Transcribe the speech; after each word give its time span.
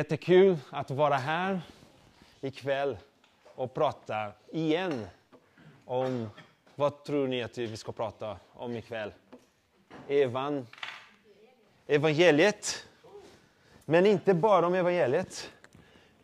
Jättekul 0.00 0.56
att 0.70 0.90
vara 0.90 1.14
här 1.16 1.60
ikväll 2.40 2.96
och 3.44 3.74
prata 3.74 4.32
igen 4.52 5.06
om 5.84 6.30
vad 6.74 7.04
tror 7.04 7.28
ni 7.28 7.42
att 7.42 7.58
vi 7.58 7.76
ska 7.76 7.92
prata 7.92 8.36
om 8.52 8.76
ikväll? 8.76 9.12
Evan, 10.08 10.66
evangeliet. 11.86 12.86
Men 13.84 14.06
inte 14.06 14.34
bara 14.34 14.66
om 14.66 14.74
evangeliet. 14.74 15.50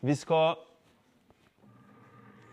Vi 0.01 0.17
ska 0.17 0.59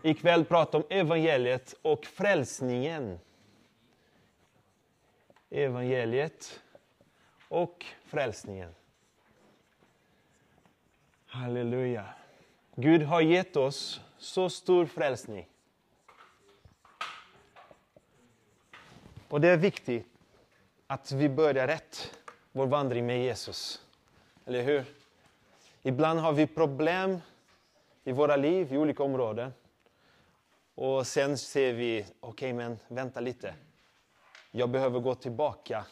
ikväll 0.02 0.44
prata 0.44 0.76
om 0.76 0.84
evangeliet 0.90 1.74
och 1.82 2.06
frälsningen. 2.06 3.18
Evangeliet 5.50 6.60
och 7.48 7.84
frälsningen. 8.06 8.74
Halleluja. 11.34 12.04
Gud 12.76 13.02
har 13.02 13.20
gett 13.20 13.56
oss 13.56 14.00
så 14.18 14.50
stor 14.50 14.86
frälsning. 14.86 15.48
Och 19.28 19.40
det 19.40 19.48
är 19.48 19.56
viktigt 19.56 20.06
att 20.86 21.12
vi 21.12 21.28
börjar 21.28 21.66
rätt, 21.66 22.18
vår 22.52 22.66
vandring 22.66 23.06
med 23.06 23.22
Jesus. 23.24 23.82
Eller 24.46 24.62
hur? 24.62 24.84
Ibland 25.82 26.20
har 26.20 26.32
vi 26.32 26.46
problem 26.46 27.18
i 28.04 28.12
våra 28.12 28.36
liv, 28.36 28.72
i 28.72 28.76
olika 28.76 29.02
områden. 29.02 29.52
Och 30.74 31.06
sen 31.06 31.38
ser 31.38 31.72
vi, 31.72 32.02
okej 32.02 32.12
okay, 32.20 32.52
men 32.52 32.78
vänta 32.88 33.20
lite. 33.20 33.54
Jag 34.50 34.70
behöver 34.70 35.00
gå 35.00 35.14
tillbaka 35.14 35.86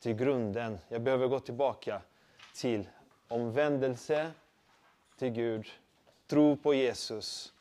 till 0.00 0.14
grunden. 0.14 0.78
Jag 0.88 1.02
behöver 1.02 1.26
gå 1.26 1.40
tillbaka 1.40 2.02
till 2.54 2.88
omvändelse, 3.28 4.32
till 5.18 5.30
Gud, 5.30 5.66
tro 6.26 6.56
på 6.56 6.74
Jesus, 6.74 7.52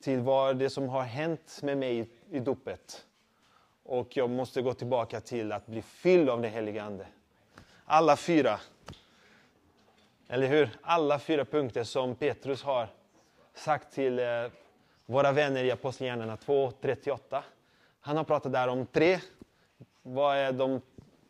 till 0.00 0.20
vad 0.20 0.56
det 0.56 0.70
som 0.70 0.88
har 0.88 1.02
hänt 1.02 1.60
med 1.62 1.78
mig 1.78 2.08
i 2.30 2.38
dopet. 2.38 3.06
Och 3.82 4.16
jag 4.16 4.30
måste 4.30 4.62
gå 4.62 4.74
tillbaka 4.74 5.20
till 5.20 5.52
att 5.52 5.66
bli 5.66 5.82
fylld 5.82 6.30
av 6.30 6.42
den 6.42 6.52
helige 6.52 6.82
Ande. 6.82 7.06
Alla 7.84 8.16
fyra, 8.16 8.60
eller 10.28 10.46
hur? 10.46 10.70
Alla 10.82 11.18
fyra 11.18 11.44
punkter 11.44 11.84
som 11.84 12.14
Petrus 12.14 12.62
har 12.62 12.88
sagt 13.54 13.94
till 13.94 14.18
eh, 14.18 14.26
våra 15.06 15.32
vänner 15.32 15.64
i 15.64 15.70
Apostlagärningarna 15.70 16.36
2.38. 16.36 17.42
Han 18.00 18.16
har 18.16 18.24
pratat 18.24 18.52
där 18.52 18.68
om 18.68 18.86
tre. 18.86 19.18
Vad 20.02 20.36
är 20.36 20.52
de 20.52 20.80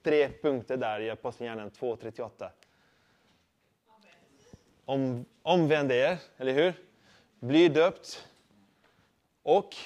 tre 0.03 0.29
punkter 0.29 0.77
där 0.77 1.01
i 1.01 1.11
Apostlagärningarna 1.11 1.71
2.38? 1.71 2.49
Om, 4.91 5.25
omvänd 5.43 5.93
er, 5.93 6.19
eller 6.37 6.53
hur? 6.53 6.75
Bli 7.41 7.69
döpt. 7.69 8.29
Och 9.43 9.77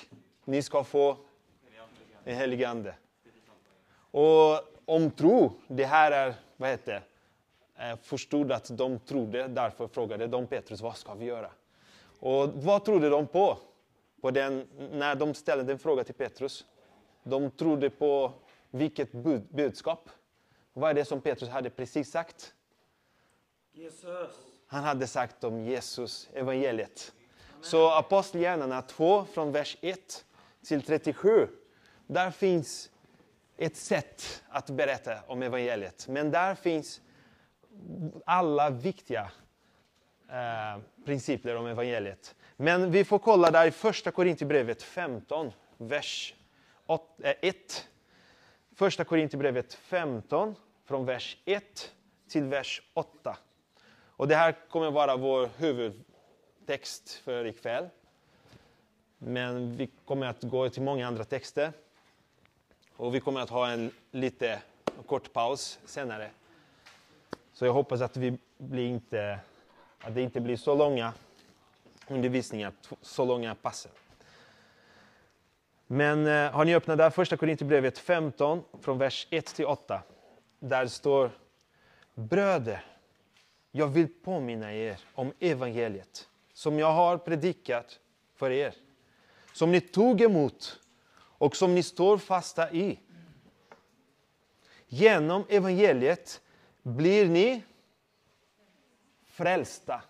ni 0.45 0.63
ska 0.63 0.85
få 0.85 1.17
en 2.25 2.37
helig 2.37 2.65
ande. 2.65 2.95
Och 4.11 4.61
om 4.85 5.11
tro, 5.11 5.53
det 5.69 5.85
här 5.85 6.13
är, 6.13 6.35
vad 6.57 6.71
heter 6.71 7.03
det? 7.77 7.97
Förstod 8.03 8.53
att 8.53 8.79
de 8.79 8.99
trodde, 8.99 9.49
därför 9.49 9.89
frågade 9.89 10.27
de 10.27 10.47
Petrus, 10.47 10.81
vad 10.81 10.97
ska 10.97 11.15
vi 11.15 11.25
göra? 11.25 11.51
Och 12.21 12.49
vad 12.55 12.85
trodde 12.85 13.09
de 13.09 13.27
på? 13.27 13.59
på 14.21 14.31
den, 14.31 14.69
när 14.93 15.15
de 15.15 15.35
ställde 15.35 15.73
en 15.73 15.79
fråga 15.79 16.05
till 16.05 16.15
Petrus. 16.15 16.65
De 17.23 17.51
trodde 17.51 17.91
på 17.91 18.33
vilket 18.71 19.13
bud, 19.13 19.43
budskap? 19.51 20.11
Vad 20.73 20.91
är 20.91 20.95
det 20.95 21.05
som 21.05 21.21
Petrus 21.21 21.49
hade 21.49 21.71
precis 21.71 22.11
sagt? 22.11 22.55
Jesus. 23.73 24.54
Han 24.75 24.85
hade 24.85 25.07
sagt 25.07 25.45
om 25.45 25.61
Jesus, 25.61 26.29
evangeliet. 26.35 27.13
Så 27.61 27.91
Apostlagärningarna 27.91 28.83
2 28.83 29.25
från 29.25 29.53
vers 29.53 29.77
1 29.81 30.25
till 30.67 30.83
37. 30.83 31.49
Där 32.07 32.31
finns 32.31 32.91
ett 33.57 33.77
sätt 33.77 34.43
att 34.49 34.71
berätta 34.71 35.23
om 35.27 35.43
evangeliet. 35.43 36.09
Men 36.09 36.31
där 36.31 36.55
finns 36.55 37.01
alla 38.27 38.71
viktiga 38.71 39.31
eh, 40.29 40.83
principer 41.05 41.57
om 41.57 41.67
evangeliet. 41.67 42.35
Men 42.57 42.91
vi 42.91 43.05
får 43.05 43.19
kolla 43.19 43.51
där 43.51 43.67
i 43.67 43.71
första 43.71 44.11
Korintierbrevet 44.11 44.83
15, 44.83 45.53
vers 45.77 46.35
1. 46.87 46.97
Eh, 47.23 47.55
första 48.77 49.05
Korintierbrevet 49.05 49.75
15, 49.75 50.55
från 50.85 51.07
vers 51.07 51.37
1 51.45 51.93
till 52.29 52.45
vers 52.45 52.83
8. 52.95 53.37
Och 54.17 54.29
det 54.29 54.37
här 54.37 54.55
kommer 54.69 54.91
vara 54.91 55.17
vår 55.17 55.49
huvudtext 55.57 57.13
för 57.13 57.45
ikväll. 57.45 57.89
Men 59.19 59.77
vi 59.77 59.91
kommer 60.05 60.27
att 60.27 60.43
gå 60.43 60.69
till 60.69 60.83
många 60.83 61.07
andra 61.07 61.25
texter. 61.25 61.73
Och 62.97 63.15
vi 63.15 63.21
kommer 63.21 63.41
att 63.41 63.51
ha 63.51 63.71
en 63.71 63.91
lite 64.11 64.63
kort 65.07 65.33
paus 65.33 65.79
senare. 65.85 66.31
Så 67.53 67.65
jag 67.65 67.73
hoppas 67.73 68.01
att, 68.01 68.17
vi 68.17 68.39
blir 68.59 68.87
inte, 68.89 69.39
att 70.01 70.15
det 70.15 70.23
inte 70.23 70.41
blir 70.41 70.57
så 70.57 70.75
långa 70.75 71.13
undervisningar, 72.09 72.73
så 73.03 73.25
långa 73.25 73.55
passen. 73.55 73.93
Men 75.87 76.27
eh, 76.27 76.53
har 76.53 76.65
ni 76.65 76.75
öppnat 76.75 76.99
där 76.99 77.11
första 77.11 77.37
Korinthierbrevet 77.37 77.99
15 77.99 78.63
från 78.81 78.99
vers 78.99 79.27
1 79.31 79.47
till 79.47 79.67
8. 79.67 80.03
Där 80.59 80.87
står 80.87 81.31
Bröder, 82.15 82.85
jag 83.77 83.87
vill 83.87 84.09
påminna 84.09 84.75
er 84.75 85.01
om 85.15 85.33
evangeliet 85.41 86.29
som 86.53 86.79
jag 86.79 86.93
har 86.93 87.19
predikat 87.19 88.01
för 88.35 88.51
er. 88.51 88.75
Som 89.53 89.73
ni 89.73 89.81
tog 89.81 90.21
emot 90.21 90.81
och 91.17 91.57
som 91.57 91.75
ni 91.75 91.83
står 91.83 92.19
fasta 92.19 92.73
i. 92.73 92.99
Genom 94.87 95.45
evangeliet 95.49 96.41
blir 96.83 97.29
ni 97.29 97.63
frälsta. 99.27 100.03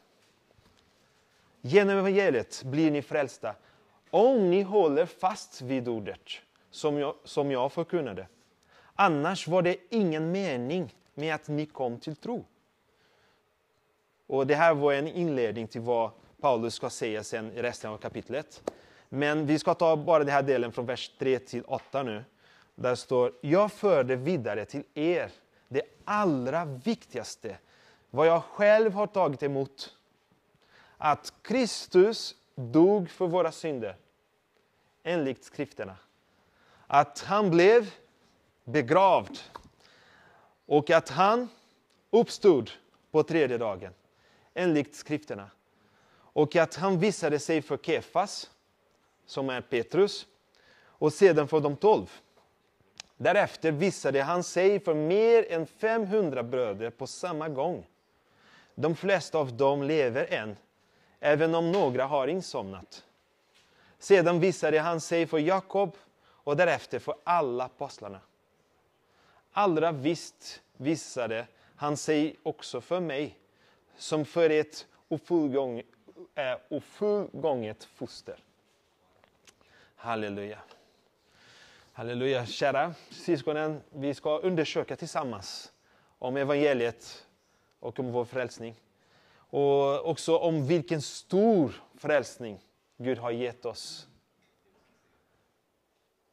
Genom 1.60 1.98
evangeliet 1.98 2.62
blir 2.64 2.90
ni 2.90 3.02
frälsta 3.02 3.54
om 4.10 4.50
ni 4.50 4.62
håller 4.62 5.06
fast 5.06 5.62
vid 5.62 5.88
ordet 5.88 6.28
som 6.70 6.98
jag, 6.98 7.14
som 7.24 7.50
jag 7.50 7.72
förkunnade. 7.72 8.28
Annars 8.94 9.48
var 9.48 9.62
det 9.62 9.76
ingen 9.90 10.32
mening 10.32 10.94
med 11.14 11.34
att 11.34 11.48
ni 11.48 11.66
kom 11.66 11.98
till 11.98 12.16
tro. 12.16 12.44
Och 14.26 14.46
Det 14.46 14.54
här 14.54 14.74
var 14.74 14.92
en 14.92 15.08
inledning 15.08 15.68
till 15.68 15.80
vad 15.80 16.10
Paulus 16.40 16.74
ska 16.74 16.90
säga 16.90 17.24
sen 17.24 17.52
i 17.52 17.62
resten 17.62 17.90
av 17.90 17.98
kapitlet. 17.98 18.72
Men 19.08 19.46
vi 19.46 19.58
ska 19.58 19.74
ta 19.74 19.96
bara 19.96 20.18
den 20.18 20.32
här 20.34 20.42
delen 20.42 20.72
från 20.72 20.86
vers 20.86 21.10
3 21.18 21.38
till 21.38 21.64
8 21.64 22.02
nu. 22.02 22.24
Där 22.74 22.94
står, 22.94 23.32
jag 23.40 23.72
förde 23.72 24.16
vidare 24.16 24.64
till 24.64 24.84
er 24.94 25.30
det 25.68 25.82
allra 26.04 26.64
viktigaste, 26.64 27.58
vad 28.10 28.26
jag 28.26 28.42
själv 28.42 28.92
har 28.92 29.06
tagit 29.06 29.42
emot 29.42 29.96
att 30.98 31.32
Kristus 31.42 32.34
dog 32.54 33.10
för 33.10 33.26
våra 33.26 33.52
synder, 33.52 33.96
enligt 35.02 35.44
skrifterna. 35.44 35.96
Att 36.86 37.20
han 37.20 37.50
blev 37.50 37.90
begravd 38.64 39.38
och 40.66 40.90
att 40.90 41.08
han 41.08 41.48
uppstod 42.10 42.70
på 43.10 43.22
tredje 43.22 43.58
dagen, 43.58 43.92
enligt 44.54 44.94
skrifterna. 44.94 45.50
Och 46.16 46.56
att 46.56 46.74
han 46.74 46.98
visade 46.98 47.38
sig 47.38 47.62
för 47.62 47.76
Kefas, 47.76 48.50
som 49.26 49.50
är 49.50 49.60
Petrus, 49.60 50.26
och 50.76 51.12
sedan 51.12 51.48
för 51.48 51.60
de 51.60 51.76
tolv. 51.76 52.10
Därefter 53.16 53.72
visade 53.72 54.22
han 54.22 54.42
sig 54.44 54.80
för 54.80 54.94
mer 54.94 55.52
än 55.52 55.66
500 55.66 56.42
bröder 56.42 56.90
på 56.90 57.06
samma 57.06 57.48
gång. 57.48 57.86
De 58.74 58.96
flesta 58.96 59.38
av 59.38 59.56
dem 59.56 59.82
lever 59.82 60.32
än, 60.32 60.56
även 61.20 61.54
om 61.54 61.72
några 61.72 62.06
har 62.06 62.28
insomnat. 62.28 63.04
Sedan 63.98 64.40
visade 64.40 64.80
han 64.80 65.00
sig 65.00 65.26
för 65.26 65.38
Jakob 65.38 65.96
och 66.20 66.56
därefter 66.56 66.98
för 66.98 67.14
alla 67.24 67.64
apostlarna. 67.64 68.20
Allra 69.52 69.92
visst 69.92 70.62
visade 70.76 71.46
han 71.76 71.96
sig 71.96 72.36
också 72.42 72.80
för 72.80 73.00
mig, 73.00 73.38
som 73.96 74.24
för 74.24 74.50
ett 74.50 74.86
ofullgånget 75.08 75.82
eh, 77.82 77.88
foster. 77.94 78.38
Halleluja. 79.96 80.58
Halleluja. 81.92 82.46
Kära 82.46 82.94
syskonen, 83.10 83.80
vi 83.90 84.14
ska 84.14 84.38
undersöka 84.38 84.96
tillsammans 84.96 85.72
om 86.18 86.36
evangeliet 86.36 87.26
och 87.80 88.00
om 88.00 88.12
vår 88.12 88.24
frälsning. 88.24 88.74
Och 89.36 90.08
också 90.08 90.38
om 90.38 90.66
vilken 90.66 91.02
stor 91.02 91.82
frälsning 91.94 92.60
Gud 92.96 93.18
har 93.18 93.30
gett 93.30 93.64
oss. 93.64 94.08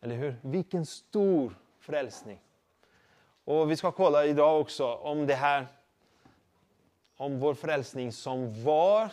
Eller 0.01 0.15
hur? 0.15 0.35
Vilken 0.41 0.85
stor 0.85 1.55
frälsning. 1.79 2.39
Och 3.43 3.71
vi 3.71 3.75
ska 3.75 3.91
kolla 3.91 4.25
idag 4.25 4.61
också 4.61 4.95
om 4.95 5.27
det 5.27 5.35
här 5.35 5.67
om 7.21 7.39
vår 7.39 7.53
frälsning 7.53 8.11
som 8.11 8.63
var, 8.63 9.11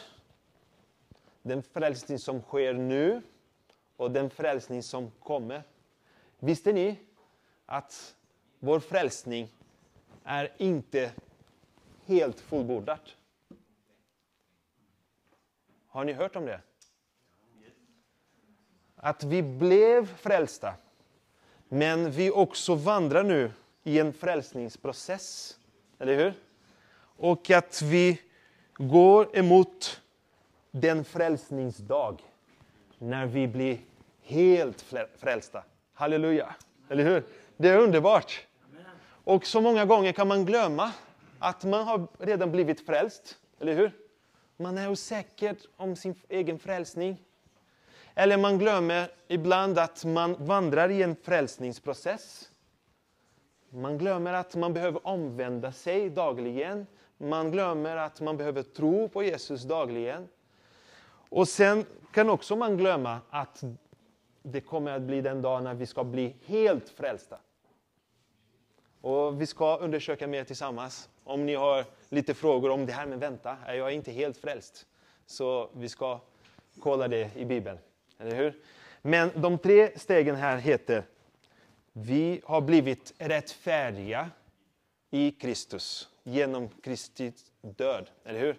den 1.43 1.63
frälsning 1.63 2.19
som 2.19 2.43
sker 2.43 2.75
nu 2.75 3.23
och 3.97 4.11
den 4.11 4.31
frälsning 4.31 4.83
som 4.83 5.11
kommer. 5.11 5.63
Visste 6.39 6.73
ni 6.73 6.99
att 7.67 8.17
vår 8.59 8.81
frälsning 8.81 9.53
är 10.25 10.53
inte 10.57 11.13
helt 12.05 12.41
fullbordad? 12.41 13.11
Har 15.87 16.05
ni 16.05 16.13
hört 16.13 16.37
om 16.37 16.47
det? 16.47 16.61
Att 18.97 19.25
vi 19.25 19.43
blev 19.43 20.17
frälsta, 20.17 20.75
men 21.69 22.11
vi 22.11 22.31
också 22.31 22.75
vandrar 22.75 23.23
nu 23.23 23.53
i 23.83 23.99
en 23.99 24.13
frälsningsprocess. 24.13 25.59
Eller 25.99 26.17
hur? 26.17 26.48
Och 27.21 27.51
att 27.51 27.83
vi 27.83 28.21
går 28.77 29.37
emot 29.37 30.01
den 30.71 31.05
frälsningsdag 31.05 32.23
när 32.99 33.27
vi 33.27 33.49
blir 33.49 33.79
helt 34.23 34.85
frälsta. 35.17 35.63
Halleluja! 35.93 36.55
Eller 36.89 37.05
hur? 37.05 37.25
Det 37.57 37.69
är 37.69 37.79
underbart. 37.79 38.47
Och 39.25 39.47
så 39.47 39.61
många 39.61 39.85
gånger 39.85 40.13
kan 40.13 40.29
man 40.29 40.45
glömma 40.45 40.93
att 41.39 41.65
man 41.65 41.87
har 41.87 42.07
redan 42.19 42.53
blivit 42.53 42.87
frälst. 42.87 43.39
Eller 43.61 43.75
hur? 43.75 43.93
Man 44.57 44.79
är 44.79 44.91
osäker 44.91 45.57
om 45.77 45.97
sin 45.97 46.15
egen 46.29 46.59
frälsning. 46.59 47.17
Eller 48.15 48.37
man 48.37 48.59
glömmer 48.59 49.11
ibland 49.29 49.79
att 49.79 50.05
man 50.05 50.47
vandrar 50.47 50.89
i 50.89 51.03
en 51.03 51.17
frälsningsprocess. 51.17 52.51
Man 53.71 53.99
glömmer 53.99 54.33
att 54.33 54.55
man 54.55 54.75
behöver 54.75 55.07
omvända 55.07 55.73
sig 55.73 56.11
dagligen. 56.11 56.87
Man 57.19 57.51
glömmer 57.51 57.97
att 57.97 58.21
man 58.21 58.37
behöver 58.37 58.63
tro 58.63 59.09
på 59.09 59.23
Jesus 59.23 59.63
dagligen. 59.63 60.29
Och 61.29 61.49
sen 61.49 61.85
kan 62.13 62.31
också 62.31 62.57
man 62.57 62.77
glömma 62.77 63.21
att 63.31 63.65
det 64.43 64.61
kommer 64.61 64.93
att 64.93 65.03
bli 65.03 65.21
den 65.21 65.43
dag 65.43 65.63
när 65.63 65.75
vi 65.75 65.87
ska 65.87 66.05
bli 66.05 66.37
helt 66.45 66.89
frälsta. 66.89 67.39
Och 69.01 69.41
vi 69.41 69.47
ska 69.47 69.77
undersöka 69.77 70.27
mer 70.27 70.45
tillsammans. 70.45 71.09
Om 71.25 71.47
ni 71.47 71.55
har 71.55 71.85
lite 72.09 72.35
frågor 72.35 72.71
om 72.71 72.87
det 72.87 72.93
här, 72.93 73.07
men 73.07 73.19
vänta, 73.19 73.57
jag 73.67 73.77
är 73.77 73.91
inte 73.91 74.13
helt 74.13 74.37
frälst. 74.37 74.87
Så 75.27 75.71
vi 75.73 75.89
ska 75.89 76.21
kolla 76.81 77.09
det 77.09 77.37
i 77.37 77.45
Bibeln. 77.45 77.79
Eller 78.19 78.37
hur? 78.37 78.55
Men 79.03 79.31
de 79.35 79.59
tre 79.59 79.99
stegen 79.99 80.37
här 80.37 80.57
heter 80.57 81.05
Vi 81.93 82.41
har 82.45 82.61
blivit 82.61 83.15
rättfärdiga 83.19 84.31
i 85.11 85.31
Kristus 85.31 86.09
genom 86.23 86.69
Kristi 86.69 87.33
död. 87.61 88.11
Eller 88.25 88.41
hur? 88.41 88.57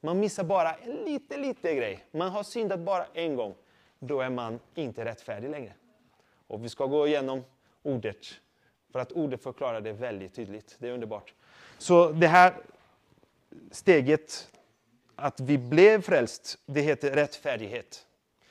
Man 0.00 0.20
missar 0.20 0.44
bara 0.44 0.74
en 0.74 0.96
liten, 0.96 1.42
liten 1.42 1.76
grej. 1.76 2.04
Man 2.10 2.30
har 2.30 2.42
syndat 2.42 2.80
bara 2.80 3.06
en 3.14 3.36
gång. 3.36 3.54
Då 3.98 4.20
är 4.20 4.30
man 4.30 4.60
inte 4.74 5.04
rättfärdig 5.04 5.50
längre. 5.50 5.72
Och 6.46 6.64
vi 6.64 6.68
ska 6.68 6.86
gå 6.86 7.06
igenom 7.06 7.44
ordet 7.82 8.26
för 8.92 8.98
att 8.98 9.12
ordet 9.12 9.42
förklarar 9.42 9.80
det 9.80 9.92
väldigt 9.92 10.34
tydligt. 10.34 10.76
Det 10.78 10.88
är 10.88 10.92
underbart. 10.92 11.34
Så 11.78 12.12
det 12.12 12.26
här 12.26 12.54
steget, 13.70 14.48
att 15.16 15.40
vi 15.40 15.58
blev 15.58 16.02
frälst, 16.02 16.58
det 16.66 16.80
heter 16.80 17.10
rättfärdighet. 17.10 18.06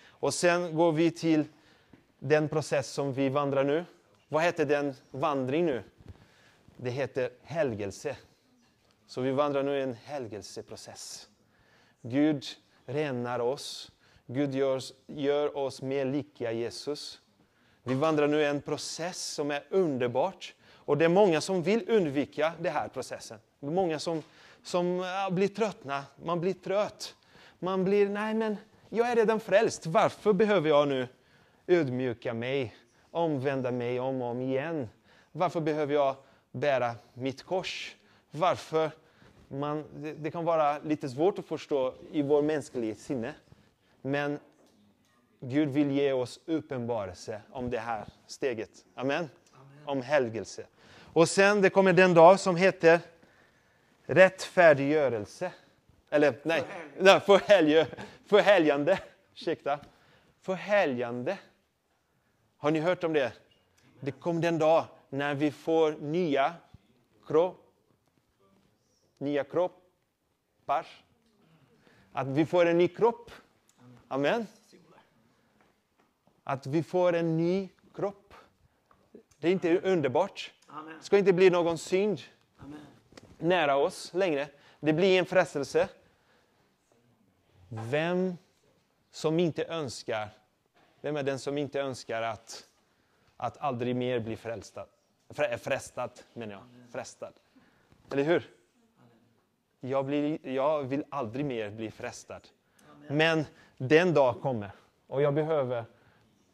Och 0.07 0.33
sen 0.33 0.75
går 0.75 0.91
vi 0.91 1.11
till 1.11 1.45
den 2.19 2.49
process 2.49 2.87
som 2.91 3.13
vi 3.13 3.29
vandrar 3.29 3.63
nu. 3.63 3.85
Vad 4.27 4.43
heter 4.43 4.65
den 4.65 4.95
vandring 5.11 5.65
nu? 5.65 5.83
Det 6.77 6.89
heter 6.89 7.29
helgelse. 7.43 8.17
Så 9.07 9.21
vi 9.21 9.31
vandrar 9.31 9.63
nu 9.63 9.77
i 9.77 9.81
en 9.81 9.93
helgelseprocess. 9.93 11.27
Gud 12.01 12.45
renar 12.85 13.39
oss. 13.39 13.91
Gud 14.25 14.55
gör, 14.55 14.81
gör 15.07 15.57
oss 15.57 15.81
mer 15.81 16.05
lika 16.05 16.51
Jesus. 16.51 17.21
Vi 17.83 17.93
vandrar 17.93 18.27
nu 18.27 18.41
i 18.41 18.45
en 18.45 18.61
process 18.61 19.33
som 19.33 19.51
är 19.51 19.63
underbart. 19.69 20.55
Och 20.73 20.97
det 20.97 21.05
är 21.05 21.09
många 21.09 21.41
som 21.41 21.63
vill 21.63 21.89
undvika 21.89 22.53
den 22.59 22.73
här 22.73 22.87
processen. 22.87 23.39
Det 23.59 23.67
är 23.67 23.71
många 23.71 23.99
som, 23.99 24.23
som 24.63 25.05
blir 25.31 25.47
tröttna. 25.47 26.03
Man 26.23 26.41
blir 26.41 26.53
trött. 26.53 27.15
Man 27.59 27.83
blir, 27.83 28.09
nej 28.09 28.33
men 28.33 28.57
jag 28.89 29.11
är 29.11 29.15
redan 29.15 29.39
frälst. 29.39 29.85
Varför 29.85 30.33
behöver 30.33 30.69
jag 30.69 30.87
nu 30.87 31.07
ödmjuka 31.67 32.33
mig, 32.33 32.75
omvända 33.11 33.71
mig 33.71 33.99
om 33.99 34.21
och 34.21 34.27
om 34.27 34.41
igen? 34.41 34.89
Varför 35.31 35.61
behöver 35.61 35.93
jag 35.93 36.15
bära 36.51 36.95
mitt 37.13 37.43
kors? 37.43 37.95
Varför? 38.31 38.91
Man, 39.47 39.83
det, 39.95 40.13
det 40.13 40.31
kan 40.31 40.45
vara 40.45 40.79
lite 40.79 41.09
svårt 41.09 41.39
att 41.39 41.45
förstå 41.45 41.93
i 42.11 42.21
vår 42.21 42.41
mänskliga 42.41 42.95
sinne. 42.95 43.33
Men 44.01 44.39
Gud 45.39 45.69
vill 45.69 45.91
ge 45.91 46.13
oss 46.13 46.39
uppenbarelse 46.45 47.41
om 47.51 47.69
det 47.69 47.79
här 47.79 48.05
steget. 48.27 48.69
Amen. 48.95 49.29
Amen. 49.53 49.85
Om 49.85 50.01
helgelse. 50.01 50.65
Och 51.13 51.29
sen 51.29 51.61
det 51.61 51.69
kommer 51.69 51.93
den 51.93 52.13
dag 52.13 52.39
som 52.39 52.55
heter 52.55 52.99
rättfärdiggörelse. 54.11 55.51
Eller 56.09 56.39
nej, 56.43 56.63
nej 56.99 57.19
förhelg, 57.19 57.85
förhelgande. 58.25 58.99
Ursäkta. 59.33 59.79
Förhelgande. 60.41 61.37
Har 62.57 62.71
ni 62.71 62.79
hört 62.79 63.03
om 63.03 63.13
det? 63.13 63.33
Det 63.99 64.11
kommer 64.11 64.41
den 64.41 64.59
dag 64.59 64.85
när 65.09 65.35
vi 65.35 65.51
får 65.51 65.91
nya 65.91 66.53
kropp, 67.27 67.73
nya 69.17 69.43
kroppar. 69.43 70.87
Att 72.11 72.27
vi 72.27 72.45
får 72.45 72.65
en 72.65 72.77
ny 72.77 72.87
kropp. 72.87 73.31
Amen. 74.07 74.47
Att 76.43 76.67
vi 76.67 76.83
får 76.83 77.13
en 77.13 77.37
ny 77.37 77.69
kropp. 77.93 78.33
Det 79.37 79.47
är 79.47 79.51
inte 79.51 79.79
underbart. 79.79 80.53
Det 80.97 81.05
ska 81.05 81.17
inte 81.17 81.33
bli 81.33 81.49
någon 81.49 81.77
synd 81.77 82.21
Amen 82.57 82.79
nära 83.41 83.77
oss 83.77 84.13
längre. 84.13 84.47
Det 84.79 84.93
blir 84.93 85.19
en 85.19 85.25
frestelse. 85.25 85.89
Vem 87.69 88.37
som 89.11 89.39
inte 89.39 89.65
önskar, 89.65 90.29
vem 91.01 91.15
är 91.17 91.23
den 91.23 91.39
som 91.39 91.57
inte 91.57 91.81
önskar 91.81 92.21
att, 92.21 92.67
att 93.37 93.57
aldrig 93.57 93.95
mer 93.95 94.19
bli 94.19 94.35
frälstad? 94.35 94.85
Frestad, 95.57 96.11
menar 96.33 96.53
jag. 96.53 96.63
Frestad. 96.91 97.33
Eller 98.11 98.23
hur? 98.23 98.49
Jag, 99.79 100.05
blir, 100.05 100.47
jag 100.47 100.83
vill 100.83 101.03
aldrig 101.09 101.45
mer 101.45 101.69
bli 101.69 101.91
frestad. 101.91 102.47
Men 103.07 103.45
den 103.77 104.13
dag 104.13 104.41
kommer 104.41 104.71
och 105.07 105.21
jag 105.21 105.33
behöver 105.33 105.85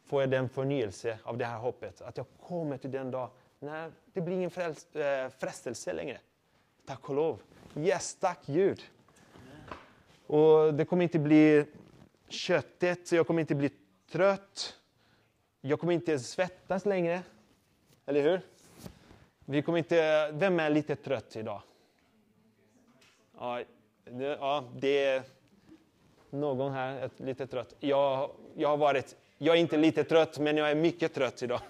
få 0.04 0.26
den 0.26 0.48
förnyelse 0.48 1.18
av 1.22 1.38
det 1.38 1.44
här 1.44 1.58
hoppet. 1.58 2.02
Att 2.02 2.16
jag 2.16 2.26
kommer 2.46 2.76
till 2.76 2.90
den 2.90 3.10
dag 3.10 3.30
när 3.58 3.92
det 4.12 4.20
blir 4.20 4.34
ingen 4.34 4.50
äh, 4.50 5.30
frestelse 5.38 5.92
längre. 5.92 6.18
Tack 6.88 7.08
och 7.08 7.14
lov. 7.14 7.38
Yes, 7.76 8.14
tack 8.14 8.46
Gud. 8.46 8.82
Och 10.26 10.74
det 10.74 10.84
kommer 10.84 11.02
inte 11.02 11.18
bli 11.18 11.64
köttet, 12.28 13.12
jag 13.12 13.26
kommer 13.26 13.40
inte 13.40 13.54
bli 13.54 13.70
trött. 14.10 14.76
Jag 15.60 15.80
kommer 15.80 15.92
inte 15.92 16.18
svettas 16.18 16.86
längre. 16.86 17.22
Eller 18.06 18.22
hur? 18.22 18.40
Vi 19.44 19.62
kommer 19.62 19.78
inte... 19.78 20.30
Vem 20.32 20.60
är 20.60 20.70
lite 20.70 20.96
trött 20.96 21.36
idag? 21.36 21.62
Ja, 23.38 23.62
det, 24.04 24.24
ja, 24.24 24.64
det 24.76 25.04
är 25.04 25.22
någon 26.30 26.72
här 26.72 27.10
lite 27.16 27.46
trött. 27.46 27.74
Jag, 27.80 28.30
jag 28.54 28.68
har 28.68 28.76
varit 28.76 29.16
jag 29.38 29.56
är 29.56 29.60
inte 29.60 29.76
lite 29.76 30.04
trött, 30.04 30.38
men 30.38 30.56
jag 30.56 30.70
är 30.70 30.74
mycket 30.74 31.14
trött 31.14 31.42
idag. 31.42 31.60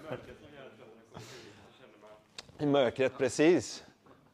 I 2.57 2.65
mörkret, 2.65 3.17
precis. 3.17 3.83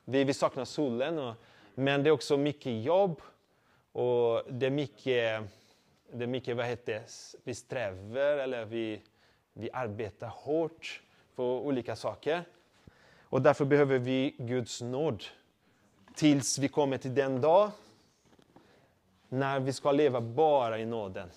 Vi, 0.06 0.24
vi 0.24 0.34
saknar 0.34 0.66
solen, 0.66 1.20
och, 1.20 1.36
men 1.76 2.04
det 2.04 2.10
är 2.10 2.12
också 2.12 2.38
mycket 2.38 2.84
jobb. 2.84 3.22
Och 3.92 4.42
det 4.50 4.66
är 4.66 4.70
mycket, 4.70 5.44
det 6.12 6.24
är 6.24 6.28
mycket 6.28 6.58
vad 6.58 6.66
heter 6.66 6.94
det? 6.94 7.38
vi 7.44 7.56
strävar 7.56 8.38
eller 8.38 8.66
vi, 8.66 9.02
Vi 9.54 9.70
arbetar 9.74 10.28
hårt 10.28 11.02
för 11.36 11.44
olika 11.44 11.96
saker. 11.96 12.44
Och 13.22 13.42
därför 13.42 13.66
behöver 13.66 14.00
vi 14.00 14.36
Guds 14.38 14.82
nåd. 14.82 15.24
Tills 16.16 16.60
vi 16.60 16.68
kommer 16.68 16.98
till 16.98 17.16
den 17.16 17.42
dag 17.42 17.72
när 19.30 19.60
vi 19.60 19.74
ska 19.74 19.92
leva 19.92 20.22
bara 20.22 20.80
i 20.80 20.86
nåden. 20.86 21.30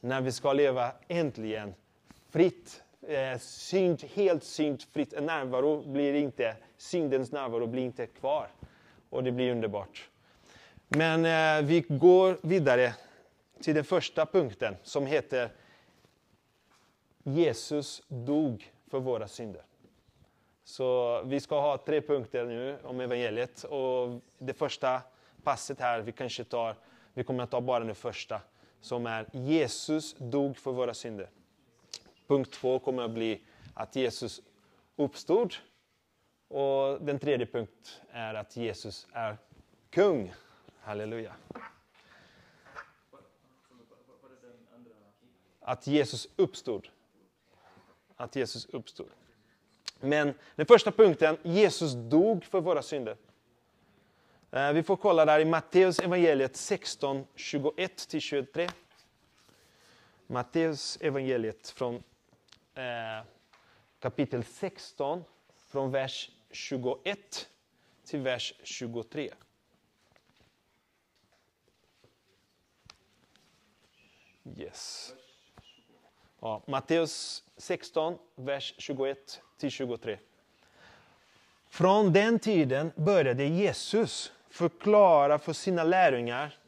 När 0.00 0.20
vi 0.20 0.32
ska 0.32 0.52
leva 0.52 0.92
äntligen 1.08 1.74
fritt. 2.30 2.83
Eh, 3.08 3.38
synd, 3.38 4.04
helt 4.14 4.44
syndfritt. 4.44 5.12
En 5.12 5.26
närvaro 5.26 5.82
blir 5.82 6.14
inte, 6.14 6.56
syndens 6.76 7.32
närvaro 7.32 7.66
blir 7.66 7.82
inte 7.82 8.06
kvar. 8.06 8.48
Och 9.10 9.24
det 9.24 9.32
blir 9.32 9.52
underbart. 9.52 10.08
Men 10.88 11.24
eh, 11.24 11.66
vi 11.66 11.80
går 11.80 12.38
vidare 12.42 12.94
till 13.60 13.74
den 13.74 13.84
första 13.84 14.26
punkten 14.26 14.76
som 14.82 15.06
heter 15.06 15.50
Jesus 17.22 18.02
dog 18.08 18.72
för 18.90 19.00
våra 19.00 19.28
synder. 19.28 19.62
Så 20.64 21.22
vi 21.22 21.40
ska 21.40 21.60
ha 21.60 21.78
tre 21.78 22.00
punkter 22.00 22.44
nu 22.44 22.78
om 22.82 23.00
evangeliet. 23.00 23.64
Och 23.64 24.20
det 24.38 24.54
första 24.54 25.02
passet 25.42 25.80
här, 25.80 26.00
vi 26.00 26.12
kanske 26.12 26.44
tar, 26.44 26.76
vi 27.14 27.24
kommer 27.24 27.44
att 27.44 27.50
ta 27.50 27.60
bara 27.60 27.84
det 27.84 27.94
första, 27.94 28.40
som 28.80 29.06
är 29.06 29.26
Jesus 29.32 30.14
dog 30.18 30.56
för 30.56 30.72
våra 30.72 30.94
synder. 30.94 31.28
Punkt 32.26 32.52
två 32.52 32.78
kommer 32.78 33.02
att 33.02 33.10
bli 33.10 33.40
att 33.74 33.96
Jesus 33.96 34.40
uppstod. 34.96 35.54
Och 36.48 37.04
den 37.04 37.18
tredje 37.18 37.46
punkt 37.46 38.00
är 38.10 38.34
att 38.34 38.56
Jesus 38.56 39.06
är 39.12 39.36
kung. 39.90 40.32
Halleluja. 40.80 41.34
Att 45.60 45.86
Jesus 45.86 46.28
uppstod. 46.36 46.88
Att 48.16 48.36
Jesus 48.36 48.66
uppstod. 48.66 49.08
Men 50.00 50.34
den 50.54 50.66
första 50.66 50.90
punkten, 50.90 51.36
Jesus 51.42 51.92
dog 51.92 52.44
för 52.44 52.60
våra 52.60 52.82
synder. 52.82 53.16
Eh, 54.50 54.72
vi 54.72 54.82
får 54.82 54.96
kolla 54.96 55.24
där 55.24 55.40
i 55.40 55.44
Matteus 55.44 55.98
evangeliet 55.98 56.56
16, 56.56 57.26
21-23. 57.36 58.70
Matteus 60.26 60.98
evangeliet 61.00 61.68
från 61.68 62.02
eh, 62.74 63.24
kapitel 63.98 64.44
16, 64.44 65.24
från 65.66 65.90
vers 65.90 66.30
21 66.50 67.48
till 68.04 68.20
vers 68.20 68.54
23. 68.62 69.34
Yes. 74.56 75.14
Ja, 76.40 76.62
Matteus 76.66 77.44
16, 77.56 78.18
vers 78.34 78.74
21 78.78 79.42
till 79.58 79.70
23. 79.70 80.18
Från 81.68 82.12
den 82.12 82.38
tiden 82.38 82.92
började 82.96 83.44
Jesus 83.44 84.32
förklara 84.48 85.38
för 85.38 85.52
sina 85.52 85.84
lärjungar 85.84 86.58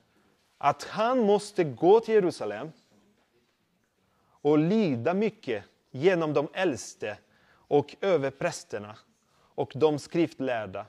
att 0.59 0.85
han 0.85 1.21
måste 1.21 1.65
gå 1.65 2.01
till 2.01 2.15
Jerusalem 2.15 2.73
och 4.29 4.59
lida 4.59 5.15
mycket 5.15 5.65
genom 5.97 6.35
de 6.35 6.49
äldste 6.53 7.19
och 7.49 7.97
överprästerna 8.01 8.97
och 9.39 9.73
de 9.75 9.99
skriftlärda. 9.99 10.87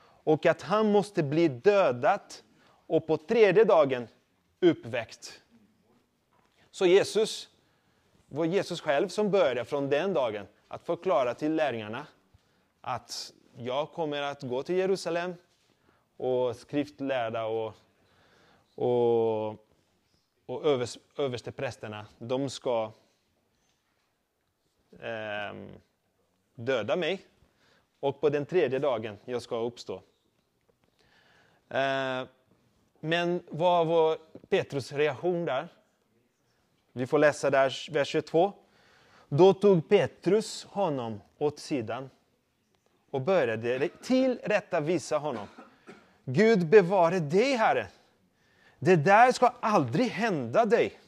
Och 0.00 0.46
att 0.46 0.62
han 0.62 0.92
måste 0.92 1.22
bli 1.22 1.48
dödad 1.48 2.20
och 2.86 3.06
på 3.06 3.16
tredje 3.16 3.64
dagen 3.64 4.08
uppväckt. 4.60 5.42
Så 6.70 6.86
Jesus 6.86 7.48
var 8.28 8.44
Jesus 8.44 8.80
själv 8.80 9.08
som 9.08 9.30
började 9.30 9.64
från 9.64 9.90
den 9.90 10.14
dagen 10.14 10.46
att 10.68 10.86
förklara 10.86 11.34
till 11.34 11.54
lärjungarna 11.54 12.06
att 12.80 13.32
jag 13.56 13.92
kommer 13.92 14.22
att 14.22 14.42
gå 14.42 14.62
till 14.62 14.76
Jerusalem 14.76 15.34
och 16.16 16.56
skriftlärda 16.56 17.44
och, 17.44 17.74
och, 18.74 19.48
och 20.46 20.64
övers, 20.64 20.98
översteprästerna, 21.16 22.06
de 22.18 22.50
ska 22.50 22.92
eh, 25.02 25.54
döda 26.54 26.96
mig 26.96 27.26
och 28.00 28.20
på 28.20 28.28
den 28.28 28.46
tredje 28.46 28.78
dagen 28.78 29.18
jag 29.24 29.42
ska 29.42 29.56
uppstå. 29.56 30.02
Eh, 31.68 32.24
men 33.00 33.42
vad 33.48 33.86
var 33.86 34.18
Petrus 34.48 34.92
reaktion 34.92 35.44
där? 35.44 35.68
Vi 36.92 37.06
får 37.06 37.18
läsa 37.18 37.50
där 37.50 37.92
vers 37.92 38.08
22. 38.08 38.52
Då 39.28 39.54
tog 39.54 39.88
Petrus 39.88 40.64
honom 40.64 41.20
åt 41.38 41.58
sidan 41.58 42.10
och 43.10 43.20
började 43.20 43.88
tillrättavisa 43.88 45.18
honom. 45.18 45.46
Gud 46.24 46.68
bevare 46.68 47.18
dig, 47.20 47.52
Herre. 47.56 47.86
Det 48.78 48.96
där 48.96 49.32
ska 49.32 49.52
aldrig 49.60 50.06
hända 50.06 50.64
dig. 50.64 51.00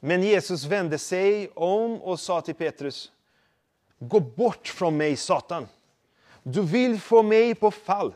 Men 0.00 0.22
Jesus 0.22 0.64
vände 0.64 0.98
sig 0.98 1.50
om 1.54 2.02
och 2.02 2.20
sa 2.20 2.40
till 2.40 2.54
Petrus, 2.54 3.12
Gå 3.98 4.20
bort 4.20 4.68
från 4.68 4.96
mig, 4.96 5.16
Satan. 5.16 5.68
Du 6.42 6.62
vill 6.62 7.00
få 7.00 7.22
mig 7.22 7.54
på 7.54 7.70
fall, 7.70 8.14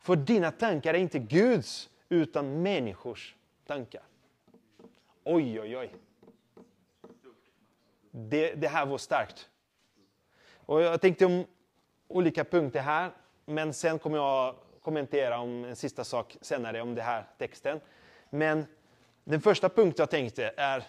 för 0.00 0.16
dina 0.16 0.50
tankar 0.50 0.94
är 0.94 0.98
inte 0.98 1.18
Guds, 1.18 1.90
utan 2.08 2.62
människors 2.62 3.34
tankar. 3.66 4.02
Oj, 5.24 5.60
oj, 5.60 5.76
oj. 5.76 5.94
Det, 8.10 8.54
det 8.54 8.68
här 8.68 8.86
var 8.86 8.98
starkt. 8.98 9.48
Och 10.66 10.82
jag 10.82 11.00
tänkte 11.00 11.26
om 11.26 11.44
olika 12.08 12.44
punkter 12.44 12.80
här, 12.80 13.10
men 13.44 13.74
sen 13.74 13.98
kommer 13.98 14.16
jag 14.16 14.54
kommentera 14.82 15.38
om 15.38 15.64
en 15.64 15.76
sista 15.76 16.04
sak 16.04 16.36
senare 16.40 16.82
om 16.82 16.94
den 16.94 17.04
här 17.04 17.24
texten. 17.38 17.80
Men 18.30 18.66
den 19.24 19.40
första 19.40 19.68
punkten 19.68 20.02
jag 20.02 20.10
tänkte 20.10 20.54
är 20.56 20.84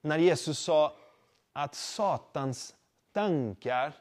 när 0.00 0.18
Jesus 0.18 0.58
sa 0.58 0.96
att 1.52 1.74
Satans 1.74 2.74
tankar 3.12 3.92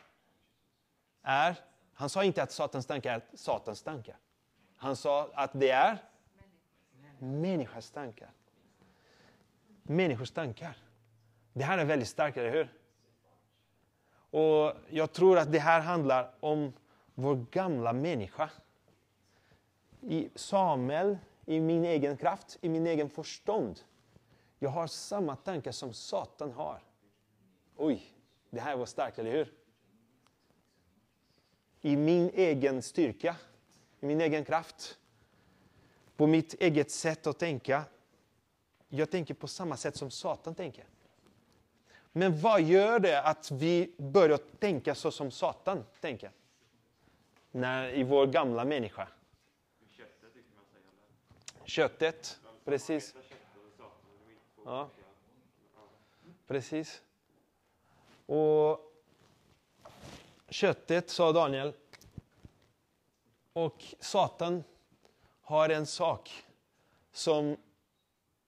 är, 1.24 1.56
han 1.94 2.10
sa 2.10 2.24
inte 2.24 2.44
att 2.44 2.52
Satans 2.52 2.86
tankar 2.86 3.14
är 3.14 3.22
Satans 3.34 3.84
tankar. 3.84 4.18
Han 4.76 4.96
sa 4.96 5.30
att 5.34 5.52
det 5.54 5.70
är 5.70 5.98
människans 7.20 7.92
tankar 7.92 8.30
människors 9.90 10.32
tankar. 10.32 10.78
Det 11.54 11.64
här 11.64 11.78
är 11.78 11.86
väldigt 11.86 12.08
starkt, 12.08 12.38
eller 12.38 12.52
hur? 12.52 12.74
Och 14.32 14.74
jag 14.90 15.14
tror 15.14 15.38
att 15.38 15.52
det 15.52 15.60
här 15.60 15.82
handlar 15.82 16.32
om 16.40 16.74
vår 17.14 17.46
gamla 17.52 17.94
människa. 17.94 18.50
I 20.02 20.30
Samuel, 20.36 21.18
i 21.46 21.60
min 21.60 21.86
egen 21.86 22.18
kraft, 22.18 22.58
i 22.62 22.70
min 22.70 22.88
egen 22.88 23.10
förstånd. 23.10 23.80
Jag 24.60 24.70
har 24.70 24.88
samma 24.88 25.36
tankar 25.36 25.72
som 25.72 25.94
Satan 25.94 26.52
har. 26.52 26.84
Oj, 27.76 28.14
det 28.50 28.60
här 28.60 28.78
var 28.78 28.86
starkt, 28.86 29.20
eller 29.20 29.32
hur? 29.32 29.54
I 31.82 31.96
min 31.96 32.30
egen 32.34 32.82
styrka, 32.82 33.36
i 34.00 34.06
min 34.06 34.22
egen 34.22 34.46
kraft, 34.46 34.98
på 36.16 36.28
mitt 36.28 36.54
eget 36.54 36.92
sätt 36.92 37.28
att 37.28 37.40
tänka, 37.40 37.84
jag 38.90 39.12
tänker 39.12 39.34
på 39.34 39.48
samma 39.48 39.78
sätt 39.78 39.96
som 39.96 40.12
Satan 40.12 40.56
tänker. 40.56 40.86
Men 42.12 42.42
vad 42.42 42.62
gör 42.62 43.00
det 43.00 43.22
att 43.22 43.52
vi 43.52 43.96
börjar 43.98 44.38
tänka 44.38 44.96
så 44.96 45.12
som 45.12 45.32
Satan 45.32 45.86
tänker? 46.02 46.32
När, 47.52 47.90
I 47.94 48.04
vår 48.04 48.28
gamla 48.28 48.66
människa. 48.66 49.08
Köttet, 51.64 52.40
precis. 52.66 53.16
Ja. 54.66 54.90
Precis. 56.48 57.02
Och 58.26 58.94
köttet, 60.50 61.10
sa 61.10 61.32
Daniel. 61.32 61.74
Och 63.54 63.96
Satan 64.00 64.64
har 65.42 65.70
en 65.70 65.86
sak 65.86 66.44
som 67.12 67.58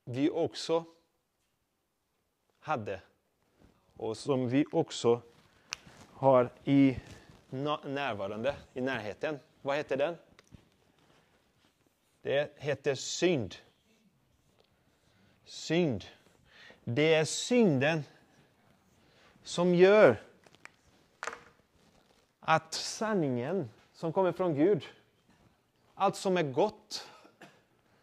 vi 0.04 0.30
också 0.30 0.86
hade 2.60 3.02
och 3.98 4.18
som 4.18 4.50
vi 4.50 4.66
också 4.72 5.22
har 6.14 6.50
i 6.64 6.98
närvarande, 7.84 8.56
i 8.74 8.82
närheten. 8.82 9.40
Vad 9.62 9.78
heter 9.78 9.98
den? 9.98 10.16
Det 12.22 12.54
heter 12.58 12.96
synd. 12.96 13.56
Synd. 15.52 16.06
Det 16.84 17.14
är 17.14 17.26
synden 17.26 18.04
som 19.44 19.76
gör 19.76 20.22
att 22.40 22.74
sanningen 22.74 23.70
som 23.94 24.14
kommer 24.14 24.32
från 24.32 24.56
Gud, 24.56 24.84
allt 25.94 26.16
som 26.16 26.38
är 26.38 26.44
gott, 26.44 27.08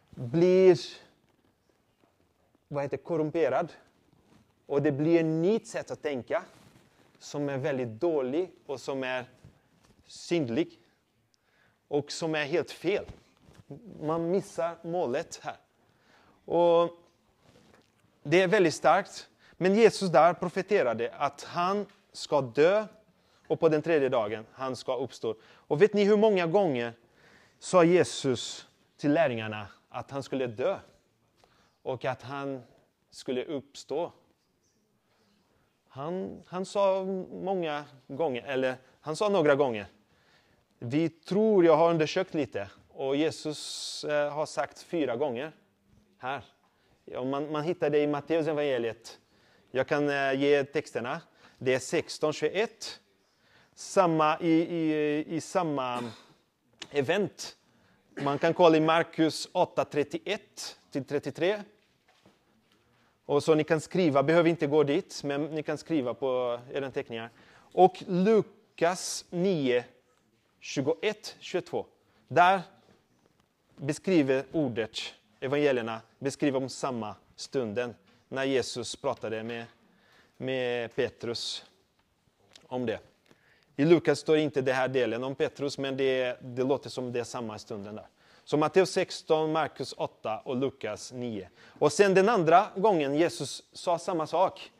blir 0.09 0.79
vad 2.67 2.83
heter 2.83 2.97
korrumperad. 2.97 3.73
Och 4.65 4.81
det 4.81 4.91
blir 4.91 5.19
ett 5.19 5.25
nytt 5.25 5.67
sätt 5.67 5.91
att 5.91 6.01
tänka 6.01 6.43
som 7.19 7.49
är 7.49 7.57
väldigt 7.57 8.01
dålig 8.01 8.51
och 8.65 8.79
som 8.79 9.03
är 9.03 9.25
syndlig 10.07 10.79
och 11.87 12.11
som 12.11 12.35
är 12.35 12.45
helt 12.45 12.71
fel. 12.71 13.05
Man 14.01 14.31
missar 14.31 14.77
målet 14.83 15.39
här. 15.43 15.57
Och 16.45 16.99
det 18.23 18.41
är 18.41 18.47
väldigt 18.47 18.73
starkt. 18.73 19.29
Men 19.51 19.75
Jesus 19.75 20.09
där 20.09 20.33
profeterade 20.33 21.13
att 21.17 21.43
han 21.43 21.85
ska 22.13 22.41
dö 22.41 22.85
och 23.47 23.59
på 23.59 23.69
den 23.69 23.81
tredje 23.81 24.09
dagen 24.09 24.45
han 24.51 24.75
ska 24.75 24.95
uppstå. 24.95 25.35
Och 25.43 25.81
vet 25.81 25.93
ni 25.93 26.03
hur 26.03 26.17
många 26.17 26.47
gånger 26.47 26.93
sa 27.59 27.83
Jesus 27.83 28.67
till 28.97 29.13
lärjungarna 29.13 29.67
att 29.89 30.11
han 30.11 30.23
skulle 30.23 30.47
dö 30.47 30.79
och 31.83 32.05
att 32.05 32.21
han 32.21 32.63
skulle 33.09 33.45
uppstå? 33.45 34.11
Han, 35.87 36.43
han 36.47 36.65
sa 36.65 37.03
många 37.31 37.85
gånger, 38.07 38.43
eller 38.43 38.75
han 39.01 39.15
sa 39.15 39.29
några 39.29 39.55
gånger. 39.55 39.85
Vi 40.79 41.09
tror, 41.09 41.65
jag 41.65 41.77
har 41.77 41.89
undersökt 41.89 42.33
lite, 42.33 42.69
och 42.89 43.15
Jesus 43.15 44.03
eh, 44.03 44.33
har 44.33 44.45
sagt 44.45 44.81
fyra 44.81 45.15
gånger 45.15 45.51
här. 46.17 46.43
Man, 47.13 47.51
man 47.51 47.63
hittar 47.63 47.89
det 47.89 47.99
i 47.99 48.07
Matteus 48.07 48.47
evangeliet. 48.47 49.19
Jag 49.71 49.87
kan 49.87 50.09
eh, 50.09 50.33
ge 50.33 50.63
texterna. 50.63 51.21
Det 51.57 51.73
är 51.73 51.79
16.21. 51.79 52.67
Samma, 53.75 54.39
i, 54.39 54.51
i, 54.51 55.35
I 55.35 55.41
samma 55.41 56.03
event. 56.91 57.55
Man 58.21 58.39
kan 58.39 58.53
kolla 58.53 58.77
i 58.77 58.79
Markus 58.79 59.49
8.31 59.49 60.39
till 60.91 61.05
33. 61.05 61.61
Och 63.25 63.43
så 63.43 63.55
ni 63.55 63.63
kan 63.63 63.81
skriva, 63.81 64.23
behöver 64.23 64.49
inte 64.49 64.67
gå 64.67 64.83
dit, 64.83 65.21
men 65.23 65.45
ni 65.45 65.63
kan 65.63 65.77
skriva 65.77 66.13
på 66.13 66.59
era 66.73 66.91
teckningar. 66.91 67.29
Och 67.55 68.03
Lukas 68.07 69.25
9, 69.29 69.83
21, 70.59 71.35
22. 71.39 71.85
Där 72.27 72.61
beskriver 73.75 74.43
ordet, 74.51 74.97
evangelierna, 75.39 76.01
beskriver 76.19 76.57
om 76.57 76.69
samma 76.69 77.15
stunden 77.35 77.95
när 78.27 78.43
Jesus 78.43 78.95
pratade 78.95 79.43
med, 79.43 79.65
med 80.37 80.95
Petrus 80.95 81.65
om 82.67 82.85
det. 82.85 82.99
I 83.75 83.85
Lukas 83.85 84.19
står 84.19 84.37
inte 84.37 84.61
den 84.61 84.75
här 84.75 84.87
delen 84.87 85.23
om 85.23 85.35
Petrus, 85.35 85.77
men 85.77 85.97
det, 85.97 86.37
det 86.41 86.63
låter 86.63 86.89
som 86.89 87.11
det 87.11 87.19
är 87.19 87.23
samma 87.23 87.59
stunden 87.59 87.95
där. 87.95 88.07
Så 88.43 88.57
Matteus 88.57 88.89
16, 88.91 89.51
Markus 89.51 89.93
8 89.97 90.39
och 90.39 90.55
Lukas 90.55 91.11
9. 91.11 91.49
Och 91.79 91.93
sen 91.93 92.13
den 92.13 92.29
andra 92.29 92.67
gången 92.75 93.15
Jesus 93.15 93.63
sa 93.73 93.99
samma 93.99 94.27
sak 94.27 94.71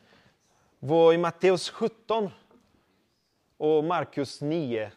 var 0.78 1.12
i 1.12 1.18
Matteus 1.18 1.70
17 1.70 2.30
och 3.56 3.84
Markus 3.84 4.40
9 4.40 4.92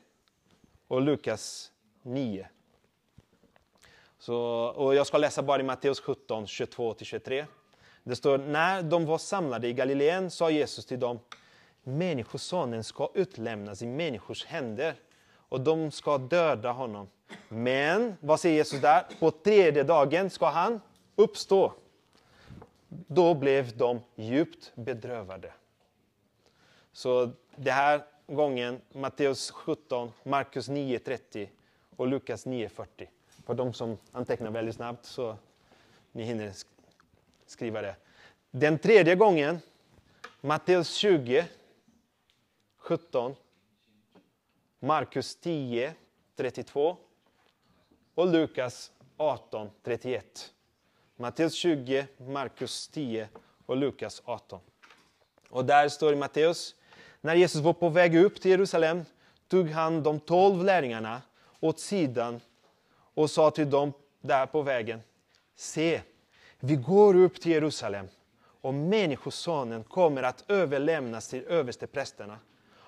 och 0.88 1.02
Lukas 1.02 1.72
9. 2.02 2.48
Så, 4.24 4.38
och 4.76 4.96
jag 4.96 5.08
ska 5.08 5.18
läsa 5.18 5.44
bara 5.44 5.60
i 5.60 5.64
Matteus 5.64 6.00
17, 6.00 6.46
22-23. 6.46 7.46
Det 8.04 8.16
står, 8.16 8.38
när 8.38 8.84
de 8.84 9.06
var 9.06 9.18
samlade 9.18 9.68
i 9.68 9.74
Galileen 9.74 10.32
sa 10.32 10.50
Jesus 10.50 10.86
till 10.86 11.00
dem, 11.00 11.20
Människosonen 11.84 12.84
ska 12.84 13.10
utlämnas 13.14 13.82
i 13.82 13.86
människors 13.86 14.46
händer 14.46 14.96
och 15.50 15.62
de 15.62 15.92
ska 15.92 16.18
döda 16.18 16.72
honom. 16.72 17.08
Men, 17.50 18.18
vad 18.20 18.40
säger 18.40 18.56
Jesus 18.56 18.82
där? 18.82 19.06
På 19.20 19.32
tredje 19.32 19.84
dagen 19.84 20.30
ska 20.30 20.50
han 20.50 20.82
uppstå. 21.16 21.74
Då 22.88 23.34
blev 23.34 23.78
de 23.78 24.00
djupt 24.16 24.72
bedrövade. 24.76 25.54
Så 26.92 27.30
det 27.56 27.72
här 27.72 28.04
gången 28.28 28.82
Matteus 28.92 29.52
17, 29.52 30.12
Markus 30.24 30.70
9.30 30.70 31.48
och 31.96 32.08
Lukas 32.08 32.46
9.40. 32.46 33.08
För 33.46 33.54
de 33.54 33.74
som 33.74 33.98
antecknar 34.12 34.52
väldigt 34.52 34.76
snabbt 34.76 35.06
så 35.06 35.38
ni 36.12 36.24
hinner 36.24 36.54
skriva 37.46 37.82
det. 37.82 37.96
Den 38.52 38.80
tredje 38.80 39.16
gången, 39.16 39.60
Matteus 40.42 40.94
20, 40.94 41.46
17, 42.78 43.36
Markus 44.80 45.36
10, 45.36 45.94
32 46.36 46.98
och 48.16 48.28
Lukas 48.28 48.92
18, 49.18 49.70
31. 49.84 50.54
Matteus 51.16 51.54
20, 51.54 52.08
Markus 52.18 52.88
10 52.88 53.30
och 53.66 53.78
Lukas 53.78 54.22
18. 54.26 54.60
Och 55.50 55.66
där 55.66 55.90
står 55.90 56.14
i 56.14 56.16
Matteus, 56.16 56.76
när 57.22 57.36
Jesus 57.36 57.62
var 57.62 57.74
på 57.74 57.90
väg 57.90 58.16
upp 58.16 58.42
till 58.42 58.52
Jerusalem 58.52 59.06
tog 59.48 59.70
han 59.70 60.04
de 60.04 60.20
tolv 60.20 60.64
lärjungarna 60.64 61.22
åt 61.60 61.80
sidan 61.80 62.42
och 63.14 63.30
sa 63.30 63.52
till 63.52 63.70
dem 63.70 63.94
där 64.22 64.46
på 64.46 64.62
vägen, 64.62 65.02
se, 65.56 66.02
vi 66.60 66.76
går 66.76 67.16
upp 67.16 67.42
till 67.42 67.52
Jerusalem 67.52 68.08
och 68.62 68.74
Människosonen 68.74 69.84
kommer 69.84 70.24
att 70.24 70.44
överlämnas 70.48 71.28
till 71.28 71.44
översteprästerna 71.44 72.40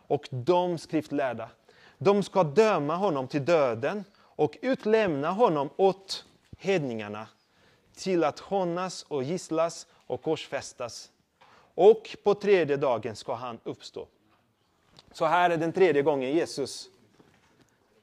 och 0.07 0.27
de 0.31 0.77
skriftlärda. 0.77 1.49
De 1.97 2.23
ska 2.23 2.43
döma 2.43 2.95
honom 2.95 3.27
till 3.27 3.45
döden 3.45 4.03
och 4.17 4.57
utlämna 4.61 5.31
honom 5.31 5.69
åt 5.75 6.25
hedningarna 6.57 7.27
till 7.95 8.23
att 8.23 8.39
hånas 8.39 9.03
och 9.03 9.23
gisslas 9.23 9.87
och 10.07 10.21
korsfästas. 10.21 11.11
Och 11.75 12.17
på 12.23 12.33
tredje 12.33 12.77
dagen 12.77 13.15
ska 13.15 13.33
han 13.33 13.59
uppstå. 13.63 14.07
Så 15.11 15.25
här 15.25 15.49
är 15.49 15.57
den 15.57 15.73
tredje 15.73 16.01
gången 16.01 16.31
Jesus 16.31 16.89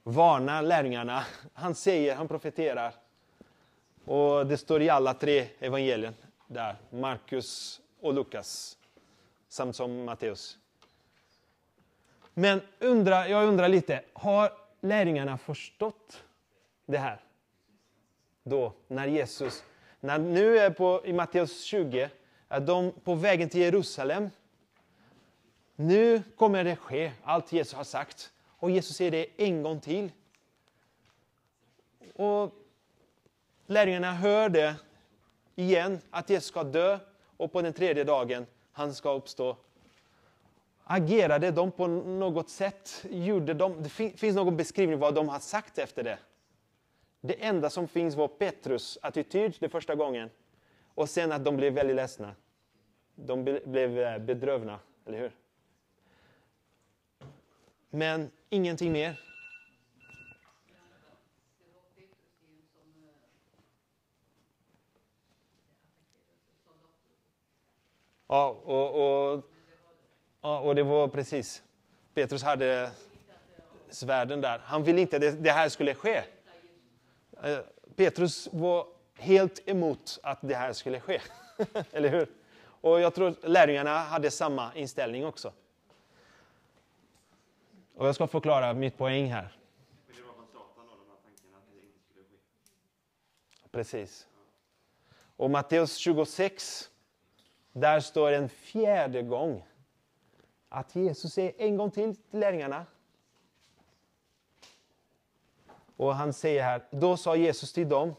varnar 0.03 0.61
lärjungarna. 0.61 1.25
Han 1.53 1.75
säger, 1.75 2.15
han 2.15 2.27
profeterar. 2.27 2.93
Och 4.05 4.47
det 4.47 4.57
står 4.57 4.81
i 4.81 4.89
alla 4.89 5.13
tre 5.13 5.47
evangelien 5.59 6.15
där, 6.47 6.75
Markus 6.89 7.81
och 8.01 8.13
Lukas, 8.13 8.77
samt 9.49 9.75
som 9.75 10.05
Matteus. 10.05 10.57
Men 12.33 12.61
undra, 12.79 13.27
jag 13.27 13.47
undrar 13.47 13.69
lite, 13.69 14.01
har 14.13 14.51
lärjungarna 14.81 15.37
förstått 15.37 16.23
det 16.85 16.97
här? 16.97 17.19
Då, 18.43 18.73
när 18.87 19.07
Jesus, 19.07 19.63
när 19.99 20.19
nu 20.19 20.57
är 20.57 20.69
på, 20.69 21.01
i 21.05 21.13
Matteus 21.13 21.63
20, 21.63 22.09
är 22.49 22.59
de 22.59 22.91
på 23.03 23.15
vägen 23.15 23.49
till 23.49 23.61
Jerusalem. 23.61 24.29
Nu 25.75 26.23
kommer 26.37 26.63
det 26.63 26.75
ske, 26.75 27.11
allt 27.23 27.51
Jesus 27.51 27.73
har 27.73 27.83
sagt. 27.83 28.32
Och 28.63 28.71
Jesus 28.71 28.95
säger 28.95 29.11
det 29.11 29.25
en 29.37 29.63
gång 29.63 29.79
till. 29.79 30.11
Och 32.13 32.51
lärjungarna 33.67 34.13
hör 34.13 34.49
det 34.49 34.75
igen, 35.55 35.99
att 36.09 36.29
Jesus 36.29 36.47
ska 36.47 36.63
dö 36.63 36.99
och 37.37 37.51
på 37.51 37.61
den 37.61 37.73
tredje 37.73 38.03
dagen 38.03 38.45
han 38.71 38.93
ska 38.93 39.13
uppstå. 39.13 39.57
Agerade 40.83 41.51
de 41.51 41.71
på 41.71 41.87
något 41.87 42.49
sätt? 42.49 43.05
Gjorde 43.09 43.53
de, 43.53 43.83
det 43.83 43.89
finns 43.89 44.35
någon 44.35 44.57
beskrivning 44.57 44.99
vad 44.99 45.15
de 45.15 45.29
har 45.29 45.39
sagt 45.39 45.77
efter 45.77 46.03
det. 46.03 46.19
Det 47.21 47.43
enda 47.43 47.69
som 47.69 47.87
finns 47.87 48.15
var 48.15 48.27
Petrus 48.27 48.97
attityd 49.01 49.55
den 49.59 49.69
första 49.69 49.95
gången. 49.95 50.29
Och 50.95 51.09
sen 51.09 51.31
att 51.31 51.45
de 51.45 51.57
blev 51.57 51.73
väldigt 51.73 51.95
ledsna. 51.95 52.35
De 53.15 53.43
blev 53.43 53.99
eh, 53.99 54.17
bedrövna, 54.17 54.79
eller 55.05 55.19
hur? 55.19 55.31
Men 57.95 58.31
ingenting 58.49 58.91
mer. 58.91 59.19
Ja, 68.27 68.49
och, 68.63 69.33
och, 69.33 69.43
ja, 70.41 70.59
och 70.59 70.75
det 70.75 70.83
var 70.83 71.07
precis. 71.07 71.63
Petrus 72.13 72.43
hade 72.43 72.91
svärden 73.89 74.41
där. 74.41 74.59
Han 74.63 74.83
ville 74.83 75.01
inte 75.01 75.15
att 75.15 75.43
det 75.43 75.51
här 75.51 75.69
skulle 75.69 75.95
ske. 75.95 76.23
Eh, 77.43 77.59
Petrus 77.95 78.49
var 78.51 78.87
helt 79.17 79.69
emot 79.69 80.19
att 80.23 80.39
det 80.41 80.55
här 80.55 80.73
skulle 80.73 80.99
ske. 80.99 81.21
Eller 81.91 82.09
hur? 82.09 82.27
Och 82.63 83.01
jag 83.01 83.15
tror 83.15 83.35
lärjungarna 83.47 83.97
hade 83.97 84.31
samma 84.31 84.75
inställning 84.75 85.25
också. 85.25 85.53
Och 87.95 88.07
jag 88.07 88.15
ska 88.15 88.27
förklara 88.27 88.73
mitt 88.73 88.97
poäng 88.97 89.25
här. 89.31 89.57
Precis. 93.71 94.27
Och 95.35 95.49
Matteus 95.49 95.97
26, 95.97 96.89
där 97.71 97.99
står 97.99 98.31
en 98.31 98.49
fjärde 98.49 99.21
gång 99.21 99.63
att 100.69 100.95
Jesus 100.95 101.33
säger 101.33 101.53
en 101.57 101.77
gång 101.77 101.91
till 101.91 102.15
till 102.15 102.39
lärjungarna. 102.39 102.85
Och 105.95 106.15
han 106.15 106.33
säger 106.33 106.63
här, 106.63 106.83
då 106.91 107.17
sa 107.17 107.35
Jesus 107.35 107.73
till 107.73 107.89
dem, 107.89 108.15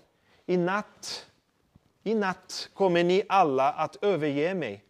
i 0.47 0.57
natt, 0.57 1.31
i 2.03 2.15
natt 2.15 2.71
kommer 2.75 3.05
ni 3.05 3.23
alla 3.29 3.73
att 3.73 4.05
överge 4.05 4.55
mig. 4.55 4.85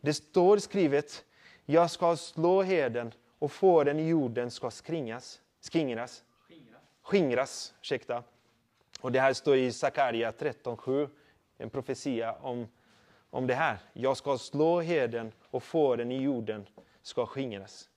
Det 0.00 0.14
står 0.14 0.58
skrivet, 0.58 1.24
jag 1.64 1.90
ska 1.90 2.16
slå 2.16 2.62
herden 2.62 3.12
och 3.42 3.52
fåren 3.52 3.98
i 3.98 4.08
jorden 4.08 4.50
ska 4.50 4.70
skringas, 4.70 5.40
skingras, 5.72 6.24
skingras. 7.02 7.74
Ursäkta. 7.80 8.22
Och 9.00 9.12
det 9.12 9.20
här 9.20 9.32
står 9.32 9.56
i 9.56 9.72
Sakaria 9.72 10.30
13.7, 10.30 11.08
en 11.56 11.70
profetia 11.70 12.32
om, 12.32 12.68
om 13.30 13.46
det 13.46 13.54
här. 13.54 13.78
Jag 13.92 14.16
ska 14.16 14.38
slå 14.38 14.80
herden 14.80 15.32
och 15.50 15.62
fåren 15.62 16.12
i 16.12 16.22
jorden 16.22 16.66
ska 17.02 17.26
skingras. 17.26 17.88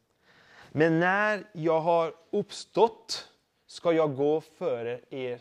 Men 0.72 1.00
när 1.00 1.44
jag 1.54 1.80
har 1.80 2.16
uppstått 2.30 3.32
ska 3.66 3.94
jag 3.94 4.16
gå 4.16 4.42
före 4.42 5.00
er, 5.10 5.40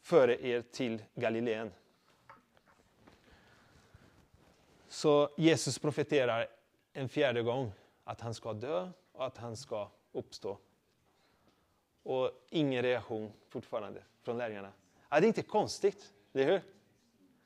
före 0.00 0.46
er 0.46 0.62
till 0.62 1.02
Galileen. 1.14 1.72
Så 4.88 5.30
Jesus 5.36 5.78
profeterar 5.78 6.46
en 6.92 7.08
fjärde 7.08 7.42
gång 7.42 7.72
att 8.04 8.20
han 8.20 8.34
ska 8.34 8.52
dö 8.52 8.90
och 9.12 9.26
att 9.26 9.38
han 9.38 9.56
ska 9.56 9.88
uppstå. 10.12 10.58
Och 12.02 12.30
ingen 12.50 12.82
reaktion 12.82 13.32
fortfarande 13.48 14.02
från 14.22 14.38
lärjungarna. 14.38 14.72
Ja, 15.08 15.20
det 15.20 15.26
är 15.26 15.28
inte 15.28 15.42
konstigt, 15.42 16.12
eller 16.32 16.44
hur? 16.44 16.62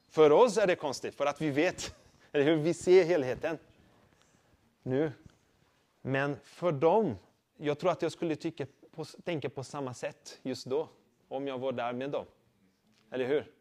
För 0.09 0.33
oss 0.33 0.57
är 0.59 0.67
det 0.67 0.77
konstigt, 0.77 1.15
för 1.15 1.27
att 1.27 1.41
vi 1.41 1.51
vet, 1.51 1.95
eller 2.33 2.45
hur? 2.45 2.57
Vi 2.57 2.75
ser 2.75 3.05
helheten 3.05 3.59
nu. 4.83 5.13
Men 6.03 6.37
för 6.43 6.73
dem, 6.73 7.17
jag 7.57 7.79
tror 7.79 7.91
att 7.91 8.03
jag 8.03 8.13
skulle 8.13 8.37
tycka 8.37 8.67
på, 8.91 9.05
tänka 9.05 9.51
på 9.51 9.65
samma 9.65 9.95
sätt 9.95 10.39
just 10.43 10.67
då, 10.67 10.89
om 11.29 11.47
jag 11.47 11.59
var 11.59 11.73
där 11.73 11.93
med 11.93 12.11
dem. 12.11 12.27
Eller 13.11 13.27
hur? 13.27 13.53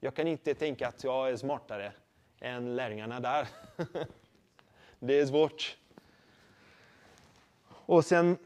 Jag 0.00 0.14
kan 0.14 0.26
inte 0.26 0.54
tänka 0.54 0.88
att 0.88 1.04
jag 1.04 1.30
är 1.30 1.36
smartare 1.36 1.92
än 2.40 2.76
lärjungarna 2.76 3.20
där. 3.20 3.48
det 4.98 5.20
är 5.20 5.26
svårt. 5.26 5.76
Och 7.86 8.04
sen 8.04 8.38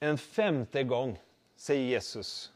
en 0.00 0.18
femte 0.18 0.82
gång 0.82 1.18
säger 1.56 1.84
Jesus. 1.84 2.52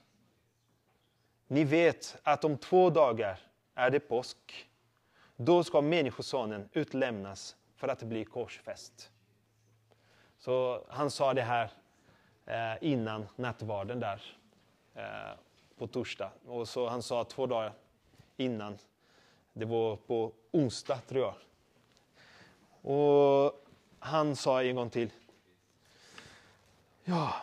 Ni 1.47 1.65
vet 1.65 2.17
att 2.23 2.45
om 2.45 2.59
två 2.59 2.91
dagar 2.91 3.41
är 3.75 3.91
det 3.91 4.01
påsk. 4.01 4.69
Då 5.37 5.65
ska 5.65 5.81
Människosonen 5.81 6.69
utlämnas 6.73 7.57
för 7.77 7.89
att 7.89 8.03
bli 8.03 8.25
korsfäst. 8.25 9.11
Så 10.39 10.85
han 10.89 11.11
sa 11.11 11.35
det 11.35 11.43
här 11.43 11.71
eh, 12.47 12.77
innan 12.81 13.27
nattvarden 13.37 14.01
där 14.01 14.23
eh, 14.95 15.39
på 15.79 15.87
torsdag. 15.87 16.31
Och 16.47 16.69
så 16.69 16.89
han 16.89 17.03
sa 17.03 17.25
två 17.25 17.47
dagar 17.47 17.73
innan. 18.37 18.79
Det 19.53 19.65
var 19.65 19.97
på 19.97 20.33
onsdag 20.51 20.99
tror 21.09 21.23
jag. 21.23 21.35
Och 22.93 23.64
han 24.05 24.37
sa 24.37 24.63
en 24.63 24.77
gång 24.77 24.91
till. 24.91 25.11
Ja. 27.05 27.35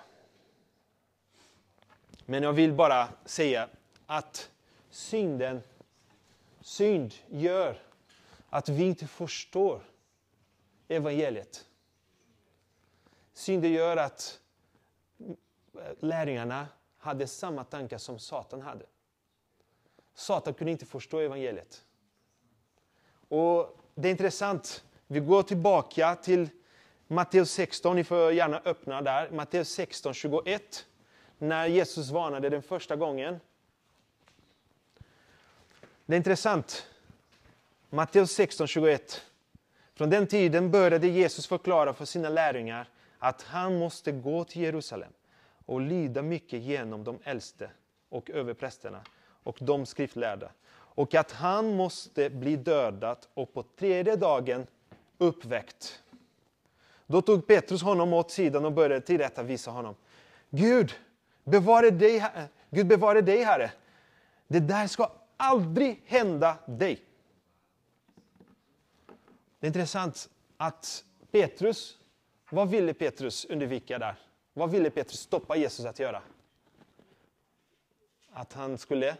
Men 2.25 2.43
jag 2.43 2.53
vill 2.53 2.73
bara 2.73 3.09
säga 3.25 3.69
att 4.05 4.51
synden, 4.89 5.61
synd 6.61 7.13
gör 7.29 7.81
att 8.49 8.69
vi 8.69 8.83
inte 8.83 9.07
förstår 9.07 9.81
evangeliet. 10.87 11.65
Synden 13.33 13.71
gör 13.71 13.97
att 13.97 14.39
lärjungarna 15.99 16.67
hade 16.97 17.27
samma 17.27 17.63
tankar 17.63 17.97
som 17.97 18.19
Satan 18.19 18.61
hade. 18.61 18.85
Satan 20.13 20.53
kunde 20.53 20.71
inte 20.71 20.85
förstå 20.85 21.19
evangeliet. 21.19 21.85
Och 23.27 23.77
Det 23.95 24.07
är 24.07 24.11
intressant. 24.11 24.83
Vi 25.11 25.19
går 25.19 25.43
tillbaka 25.43 26.15
till 26.15 26.49
Matteus 27.07 27.51
16, 27.51 27.95
ni 27.95 28.03
får 28.03 28.31
gärna 28.31 28.61
öppna 28.65 29.01
där. 29.01 29.31
Matteus 29.31 29.69
16, 29.69 30.13
21. 30.13 30.85
När 31.37 31.67
Jesus 31.67 32.09
varnade 32.09 32.49
den 32.49 32.61
första 32.61 32.95
gången. 32.95 33.39
Det 36.05 36.15
är 36.15 36.17
intressant. 36.17 36.87
Matteus 37.89 38.31
16, 38.31 38.67
21. 38.67 39.21
Från 39.93 40.09
den 40.09 40.27
tiden 40.27 40.71
började 40.71 41.07
Jesus 41.07 41.47
förklara 41.47 41.93
för 41.93 42.05
sina 42.05 42.29
lärjungar 42.29 42.87
att 43.19 43.41
han 43.41 43.79
måste 43.79 44.11
gå 44.11 44.43
till 44.43 44.61
Jerusalem 44.61 45.11
och 45.65 45.81
lida 45.81 46.21
mycket 46.21 46.61
genom 46.61 47.03
de 47.03 47.19
äldste 47.23 47.69
och 48.09 48.29
överprästerna 48.29 49.01
och 49.43 49.57
de 49.61 49.85
skriftlärda. 49.85 50.51
Och 50.73 51.15
att 51.15 51.31
han 51.31 51.75
måste 51.75 52.29
bli 52.29 52.55
dödad 52.55 53.17
och 53.33 53.53
på 53.53 53.63
tredje 53.63 54.15
dagen 54.15 54.67
uppväckt. 55.21 56.03
Då 57.07 57.21
tog 57.21 57.47
Petrus 57.47 57.81
honom 57.81 58.13
åt 58.13 58.31
sidan 58.31 58.65
och 58.65 58.71
började 58.71 59.01
tillrättavisa 59.01 59.71
honom. 59.71 59.95
Gud, 60.49 60.93
bevare 61.43 61.89
dig, 61.89 62.25
Gud 62.69 62.87
bevare 62.87 63.21
dig, 63.21 63.43
Herre. 63.43 63.71
Det 64.47 64.59
där 64.59 64.87
ska 64.87 65.11
aldrig 65.37 66.03
hända 66.05 66.57
dig. 66.65 67.05
Det 69.59 69.65
är 69.65 69.67
intressant 69.67 70.29
att 70.57 71.05
Petrus, 71.31 71.97
vad 72.49 72.69
ville 72.69 72.93
Petrus 72.93 73.45
undvika 73.45 73.99
där? 73.99 74.15
Vad 74.53 74.71
ville 74.71 74.89
Petrus 74.89 75.19
stoppa 75.19 75.55
Jesus 75.55 75.85
att 75.85 75.99
göra? 75.99 76.21
Att 78.31 78.53
han 78.53 78.77
skulle 78.77 79.17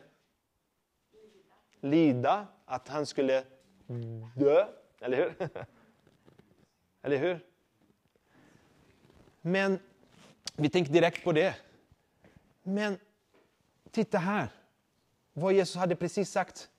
lida, 1.81 2.47
att 2.65 2.87
han 2.87 3.05
skulle 3.05 3.43
dö, 4.35 4.67
eller 4.99 5.17
hur? 5.17 5.49
Eller 7.01 7.17
hur? 7.17 7.39
Men 9.41 9.79
vi 10.55 10.69
tänker 10.69 10.93
direkt 10.93 11.23
på 11.23 11.31
det. 11.31 11.55
Men 12.63 12.97
titta 13.91 14.17
här, 14.17 14.47
vad 15.33 15.53
Jesus 15.53 15.75
hade 15.75 15.95
precis 15.95 16.31
sagt. 16.31 16.69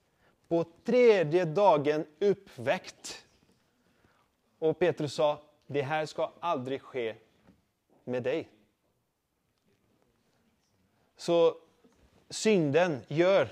På 0.49 0.65
tredje 0.85 1.45
dagen 1.45 2.07
uppväckt. 2.19 3.27
Och 4.59 4.79
Petrus 4.79 5.15
sa, 5.15 5.43
det 5.67 5.83
här 5.83 6.07
ska 6.07 6.33
aldrig 6.41 6.83
ske 6.83 7.15
med 8.05 8.23
dig. 8.23 8.49
Så 11.17 11.57
synden 12.31 13.01
gör 13.09 13.49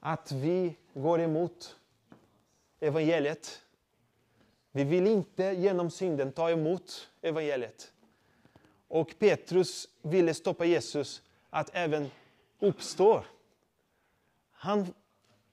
att 0.00 0.32
vi 0.32 0.76
går 0.94 1.20
emot 1.20 1.76
evangeliet. 2.80 3.62
Vi 4.72 4.84
vill 4.84 5.06
inte 5.06 5.44
genom 5.44 5.90
synden 5.90 6.32
ta 6.32 6.50
emot 6.50 7.08
evangeliet. 7.22 7.92
Och 8.88 9.14
Petrus 9.18 9.88
ville 10.02 10.34
stoppa 10.34 10.64
Jesus 10.64 11.22
att 11.50 11.70
även 11.72 12.10
uppstå. 12.58 13.24
Han, 14.52 14.86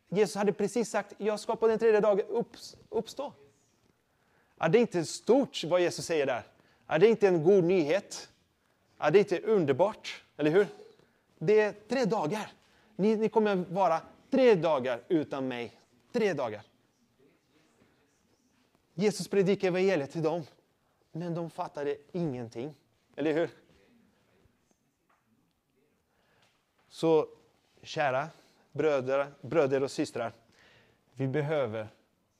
Jesus 0.09 0.35
hade 0.35 0.53
precis 0.53 0.89
sagt, 0.89 1.13
jag 1.17 1.39
ska 1.39 1.55
på 1.55 1.67
den 1.67 1.79
tredje 1.79 1.99
dagen 1.99 2.45
uppstå. 2.89 3.33
Är 4.57 4.69
det 4.69 4.79
inte 4.79 5.05
stort 5.05 5.63
vad 5.63 5.81
Jesus 5.81 6.05
säger 6.05 6.25
där? 6.25 6.43
Är 6.87 6.99
det 6.99 7.07
inte 7.07 7.27
en 7.27 7.43
god 7.43 7.63
nyhet? 7.63 8.29
Är 8.97 9.11
det 9.11 9.19
inte 9.19 9.39
underbart? 9.39 10.23
Eller 10.37 10.51
hur? 10.51 10.67
Det 11.37 11.59
är 11.59 11.73
tre 11.89 12.05
dagar. 12.05 12.51
Ni, 12.95 13.15
ni 13.15 13.29
kommer 13.29 13.55
vara 13.55 14.01
tre 14.31 14.55
dagar 14.55 15.01
utan 15.07 15.47
mig. 15.47 15.79
Tre 16.13 16.33
dagar. 16.33 16.61
Jesus 18.97 19.27
predikade 19.27 19.67
evangeliet 19.67 20.11
till 20.11 20.23
dem, 20.23 20.43
men 21.11 21.33
de 21.33 21.49
fattade 21.49 21.97
ingenting. 22.11 22.75
Eller 23.15 23.33
hur? 23.33 23.49
Så 26.89 27.27
kära 27.81 28.29
bröder, 28.71 29.33
bröder 29.41 29.83
och 29.83 29.91
systrar, 29.91 30.33
vi 31.13 31.27
behöver 31.27 31.87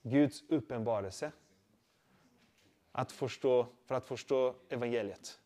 Guds 0.01 0.43
uppenbarelse 0.49 1.31
att 2.91 3.11
förstå, 3.11 3.67
för 3.85 3.95
att 3.95 4.07
förstå 4.07 4.55
evangeliet. 4.69 5.39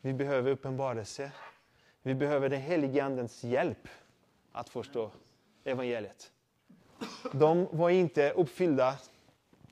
Vi 0.00 0.12
behöver 0.12 0.50
uppenbarelse. 0.50 1.32
Vi 2.02 2.14
behöver 2.14 2.48
den 2.48 2.60
helige 2.60 3.04
Andens 3.04 3.44
hjälp 3.44 3.88
att 4.52 4.68
förstå 4.68 5.10
evangeliet. 5.64 6.32
De 7.32 7.68
var 7.72 7.90
inte 7.90 8.30
uppfyllda 8.30 8.98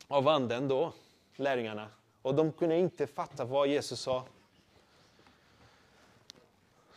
av 0.08 0.28
anden 0.28 0.68
då, 0.68 0.92
lärjungarna. 1.36 1.88
Och 2.22 2.34
de 2.34 2.52
kunde 2.52 2.76
inte 2.76 3.06
fatta 3.06 3.44
vad 3.44 3.68
Jesus 3.68 4.00
sa. 4.00 4.24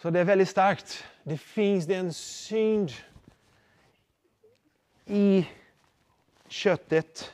Så 0.02 0.10
det 0.10 0.20
är 0.20 0.24
väldigt 0.24 0.50
starkt. 0.50 1.04
Det 1.24 1.38
finns 1.38 1.90
en 1.90 2.14
synd 2.14 2.92
i 5.06 5.48
köttet, 6.48 7.34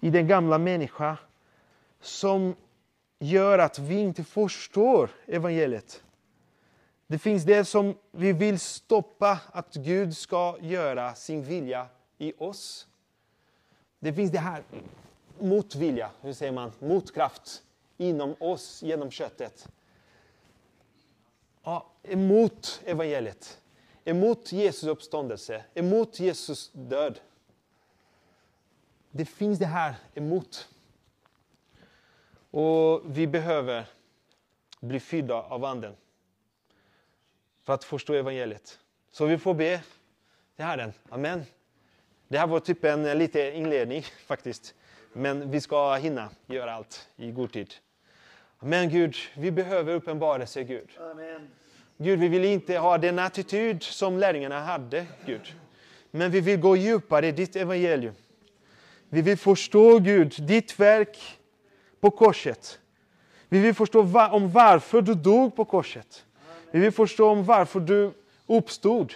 i 0.00 0.10
den 0.10 0.28
gamla 0.28 0.58
människan 0.58 1.16
som 2.00 2.56
gör 3.18 3.58
att 3.58 3.78
vi 3.78 3.98
inte 3.98 4.24
förstår 4.24 5.10
evangeliet. 5.26 6.02
Det 7.06 7.18
finns 7.18 7.44
det 7.44 7.64
som 7.64 7.94
vi 8.10 8.32
vill 8.32 8.60
stoppa 8.60 9.38
att 9.52 9.74
Gud 9.74 10.16
ska 10.16 10.56
göra 10.60 11.14
sin 11.14 11.42
vilja 11.42 11.86
i 12.18 12.32
oss. 12.38 12.86
Det 14.00 14.12
finns 14.12 14.30
det 14.30 14.38
här 14.38 14.62
motvilja, 15.38 16.10
hur 16.20 16.32
säger 16.32 16.52
man, 16.52 16.72
motkraft 16.78 17.62
inom 17.96 18.34
oss 18.38 18.82
genom 18.82 19.10
köttet. 19.10 19.68
Ja, 21.62 21.86
emot 22.02 22.82
evangeliet, 22.84 23.60
emot 24.04 24.52
Jesus 24.52 24.88
uppståndelse, 24.88 25.64
emot 25.74 26.20
Jesus 26.20 26.70
död. 26.72 27.20
Det 29.10 29.24
finns 29.24 29.58
det 29.58 29.66
här 29.66 29.94
emot. 30.14 30.68
Och 32.50 33.02
vi 33.04 33.26
behöver 33.26 33.86
bli 34.80 35.00
fyllda 35.00 35.34
av 35.34 35.64
Anden 35.64 35.96
för 37.62 37.72
att 37.72 37.84
förstå 37.84 38.14
evangeliet. 38.14 38.78
Så 39.10 39.26
vi 39.26 39.38
får 39.38 39.54
be 39.54 39.82
till 40.56 40.64
Herren. 40.64 40.92
Amen. 41.08 41.44
Det 42.30 42.38
här 42.38 42.46
var 42.46 42.60
typ 42.60 42.84
en 42.84 43.18
liten 43.18 43.52
inledning 43.54 44.02
faktiskt. 44.26 44.74
Men 45.12 45.50
vi 45.50 45.60
ska 45.60 45.94
hinna 45.94 46.28
göra 46.46 46.72
allt 46.72 47.08
i 47.16 47.30
god 47.30 47.52
tid. 47.52 47.74
Men 48.60 48.88
Gud, 48.88 49.16
vi 49.34 49.50
behöver 49.50 49.94
uppenbarelse 49.94 50.64
Gud. 50.64 50.88
Amen. 51.10 51.48
Gud, 51.96 52.18
vi 52.18 52.28
vill 52.28 52.44
inte 52.44 52.78
ha 52.78 52.98
den 52.98 53.18
attityd 53.18 53.82
som 53.82 54.18
lärjungarna 54.18 54.60
hade, 54.60 55.06
Gud. 55.26 55.54
Men 56.10 56.30
vi 56.30 56.40
vill 56.40 56.60
gå 56.60 56.76
djupare 56.76 57.26
i 57.26 57.32
ditt 57.32 57.56
evangelium. 57.56 58.14
Vi 59.08 59.22
vill 59.22 59.38
förstå, 59.38 59.98
Gud, 59.98 60.34
ditt 60.38 60.80
verk 60.80 61.18
på 62.00 62.10
korset. 62.10 62.78
Vi 63.48 63.60
vill 63.60 63.74
förstå 63.74 64.02
va 64.02 64.28
om 64.28 64.50
varför 64.50 65.02
du 65.02 65.14
dog 65.14 65.56
på 65.56 65.64
korset. 65.64 66.24
Vi 66.70 66.80
vill 66.80 66.92
förstå 66.92 67.30
om 67.30 67.44
varför 67.44 67.80
du 67.80 68.12
uppstod. 68.46 69.14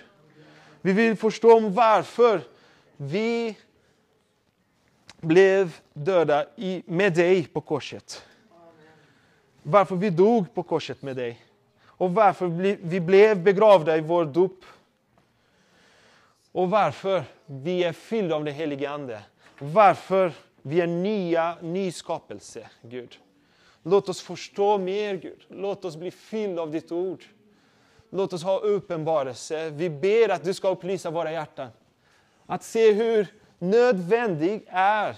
Vi 0.81 0.93
vill 0.93 1.17
förstå 1.17 1.57
om 1.57 1.75
varför 1.75 2.41
vi 2.97 3.57
blev 5.21 5.81
döda 5.93 6.47
i, 6.57 6.83
med 6.87 7.15
dig 7.15 7.47
på 7.47 7.61
korset. 7.61 8.23
Varför 9.63 9.97
vi 9.97 10.11
dog 10.11 10.55
på 10.55 10.63
korset 10.63 11.03
med 11.03 11.17
dig. 11.17 11.45
Och 11.87 12.15
varför 12.15 12.47
vi 12.83 13.01
blev 13.01 13.43
begravda 13.43 13.97
i 13.97 14.01
vår 14.01 14.25
dop. 14.25 14.65
Och 16.53 16.71
varför 16.71 17.25
vi 17.47 17.85
är 17.85 17.93
fyllda 17.93 18.35
av 18.35 18.45
den 18.45 18.55
helige 18.55 18.91
Ande. 18.91 19.23
Varför 19.59 20.33
vi 20.63 20.81
är 20.81 20.87
nya, 20.87 21.57
ny 21.63 21.93
skapelse, 21.93 22.69
Gud. 22.83 23.19
Låt 23.83 24.09
oss 24.09 24.21
förstå 24.21 24.79
mer, 24.79 25.15
Gud. 25.15 25.47
Låt 25.49 25.85
oss 25.85 25.97
bli 25.97 26.11
fyllda 26.11 26.63
av 26.63 26.71
ditt 26.71 26.93
ord. 26.93 27.25
Låt 28.11 28.33
oss 28.33 28.43
ha 28.43 28.59
uppenbarelse. 28.59 29.71
Vi 29.71 29.91
ber 29.91 30.29
att 30.29 30.45
du 30.45 30.55
ska 30.55 30.69
upplysa 30.69 31.11
våra 31.11 31.33
hjärtan. 31.33 31.69
Att 32.47 32.65
se 32.65 32.93
hur 32.93 33.27
nödvändig 33.59 34.65
är 34.69 35.17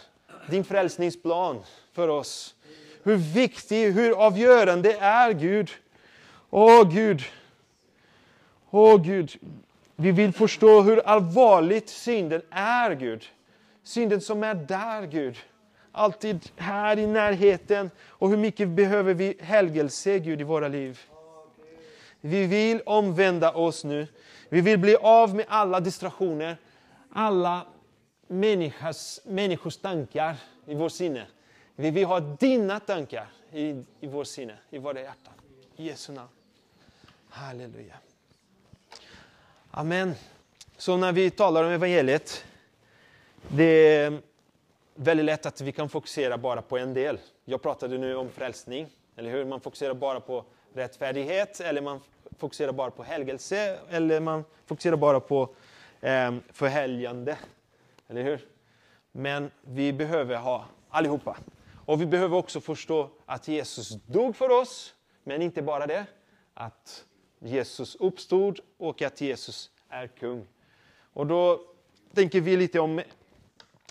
din 0.51 0.65
frälsningsplan 0.65 1.63
för 1.93 2.09
oss. 2.09 2.55
Hur 3.03 3.17
viktig, 3.17 3.93
hur 3.93 4.27
avgörande 4.27 4.93
är 4.93 5.33
Gud. 5.33 5.71
Åh 6.51 6.91
Gud. 6.91 7.23
Åh 8.71 9.03
Gud. 9.03 9.33
Vi 9.97 10.13
vill 10.13 10.33
förstå 10.33 10.81
hur 10.81 11.09
allvarligt 11.09 11.89
synden 11.89 12.43
är 12.51 12.95
Gud. 12.95 13.25
Synden 13.83 14.21
som 14.21 14.43
är 14.43 14.55
där 14.55 15.07
Gud. 15.07 15.37
Alltid 15.93 16.51
här 16.57 16.99
i 16.99 17.07
närheten. 17.07 17.91
Och 18.09 18.31
hur 18.31 18.37
mycket 18.37 18.69
behöver 18.69 19.15
vi 19.15 19.37
helgelse 19.41 20.19
Gud 20.19 20.41
i 20.41 20.45
våra 20.45 20.69
liv. 20.69 21.01
Vi 22.21 22.47
vill 22.47 22.81
omvända 22.87 23.53
oss 23.53 23.85
nu. 23.85 24.07
Vi 24.49 24.61
vill 24.61 24.79
bli 24.79 24.97
av 24.97 25.35
med 25.35 25.45
alla 25.49 25.81
distraktioner. 25.81 26.57
Alla 27.19 27.67
människors, 28.27 29.21
människors 29.25 29.77
tankar 29.77 30.37
i 30.67 30.75
vår 30.75 30.89
sinne. 30.89 31.27
Vi 31.77 31.91
vill 31.91 32.05
ha 32.05 32.21
dina 32.21 32.81
tankar 32.81 33.27
i, 33.53 33.85
i 34.01 34.07
vår 34.07 34.25
sinne, 34.25 34.59
i 34.71 34.79
våra 34.79 35.01
hjärtan. 35.01 35.33
I 35.77 35.87
Jesu 35.87 36.13
namn. 36.13 36.29
Halleluja. 37.29 37.95
Amen. 39.71 40.15
Så 40.77 40.97
när 40.97 41.13
vi 41.13 41.31
talar 41.31 41.65
om 41.65 41.71
evangeliet, 41.71 42.45
det 43.49 43.97
är 43.97 44.19
väldigt 44.95 45.27
lätt 45.27 45.47
att 45.47 45.61
vi 45.61 45.73
kan 45.73 45.89
fokusera 45.89 46.39
bara 46.39 46.63
på 46.63 46.79
en 46.79 46.95
del. 46.95 47.19
Jag 47.45 47.63
pratade 47.63 47.99
nu 47.99 48.17
om 48.17 48.31
frälsning, 48.31 48.89
eller 49.17 49.31
hur? 49.31 49.45
Man 49.45 49.61
fokuserar 49.61 49.95
bara 49.95 50.21
på 50.21 50.45
rättfärdighet, 50.75 51.61
eller 51.61 51.81
man 51.81 52.01
fokuserar 52.39 52.73
bara 52.73 52.91
på 52.91 53.03
helgelse, 53.03 53.79
eller 53.91 54.21
man 54.21 54.45
fokuserar 54.67 54.97
bara 54.97 55.21
på 55.21 55.49
eh, 56.07 56.35
förhelgande. 56.53 57.39
Eller 58.09 58.23
hur? 58.23 58.49
Men 59.13 59.51
vi 59.61 59.93
behöver 59.93 60.37
ha 60.37 60.67
allihopa. 60.89 61.37
Och 61.87 62.01
vi 62.01 62.07
behöver 62.07 62.37
också 62.37 62.61
förstå 62.61 63.11
att 63.27 63.49
Jesus 63.49 63.89
dog 64.07 64.37
för 64.37 64.51
oss, 64.61 64.95
men 65.25 65.43
inte 65.43 65.63
bara 65.63 65.87
det. 65.87 66.07
Att 66.55 67.05
Jesus 67.39 67.95
uppstod 67.95 68.61
och 68.77 69.03
att 69.03 69.21
Jesus 69.21 69.71
är 69.89 70.07
kung. 70.07 70.47
Och 71.13 71.27
då 71.27 71.61
tänker 72.15 72.41
vi 72.41 72.57
lite 72.57 72.81
om 72.81 73.03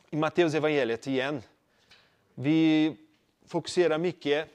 i 0.10 0.16
Matteus 0.16 0.54
evangeliet 0.54 1.08
igen. 1.08 1.42
Vi 2.36 2.96
fokuserar 3.46 3.98
mycket, 3.98 4.50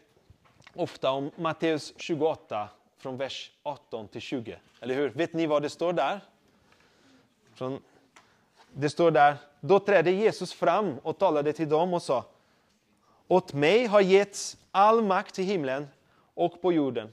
ofta 0.74 1.10
om 1.10 1.30
Matteus 1.36 1.94
28 1.96 2.68
från 2.98 3.16
vers 3.16 3.52
18 3.62 4.08
till 4.08 4.20
20. 4.20 4.58
Eller 4.80 4.94
hur? 4.94 5.08
Vet 5.08 5.32
ni 5.32 5.46
vad 5.46 5.62
det 5.62 5.70
står 5.70 5.92
där? 5.92 6.20
Från, 7.60 7.80
det 8.72 8.90
står 8.90 9.10
där, 9.10 9.36
då 9.60 9.80
trädde 9.80 10.10
Jesus 10.10 10.52
fram 10.52 10.98
och 10.98 11.18
talade 11.18 11.52
till 11.52 11.68
dem 11.68 11.94
och 11.94 12.02
sa 12.02 12.24
Åt 13.28 13.52
mig 13.52 13.86
har 13.86 14.00
getts 14.00 14.56
all 14.70 15.02
makt 15.02 15.38
i 15.38 15.42
himlen 15.42 15.88
och 16.34 16.62
på 16.62 16.72
jorden. 16.72 17.12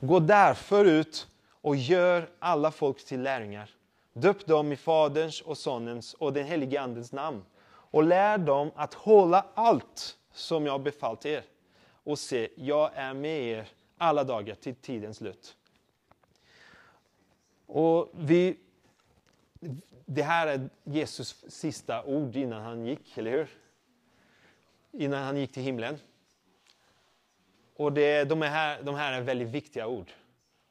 Gå 0.00 0.20
därför 0.20 0.84
ut 0.84 1.28
och 1.50 1.76
gör 1.76 2.28
alla 2.38 2.70
folk 2.70 3.04
till 3.04 3.22
lärjungar. 3.22 3.70
Döp 4.12 4.46
dem 4.46 4.72
i 4.72 4.76
Faderns 4.76 5.40
och 5.40 5.58
Sonens 5.58 6.14
och 6.14 6.32
den 6.32 6.46
helige 6.46 6.80
Andens 6.80 7.12
namn 7.12 7.44
och 7.68 8.04
lär 8.04 8.38
dem 8.38 8.70
att 8.76 8.94
hålla 8.94 9.46
allt 9.54 10.16
som 10.32 10.66
jag 10.66 10.82
befallt 10.82 11.26
er. 11.26 11.44
Och 12.04 12.18
se, 12.18 12.48
jag 12.56 12.90
är 12.94 13.14
med 13.14 13.42
er 13.42 13.68
alla 13.98 14.24
dagar 14.24 14.54
till 14.54 14.74
tidens 14.74 15.16
slut. 15.16 15.56
Och 17.66 18.08
vi, 18.12 18.56
det 20.06 20.22
här 20.22 20.46
är 20.46 20.70
Jesus 20.84 21.44
sista 21.48 22.04
ord 22.04 22.36
innan 22.36 22.62
han 22.62 22.86
gick, 22.86 23.18
eller 23.18 23.30
hur? 23.30 23.48
Innan 24.92 25.22
han 25.22 25.36
gick 25.36 25.52
till 25.52 25.62
himlen. 25.62 25.98
Och 27.76 27.92
det, 27.92 28.24
de, 28.24 28.42
är 28.42 28.48
här, 28.48 28.82
de 28.82 28.94
här 28.94 29.12
är 29.12 29.20
väldigt 29.20 29.48
viktiga 29.48 29.86
ord. 29.86 30.12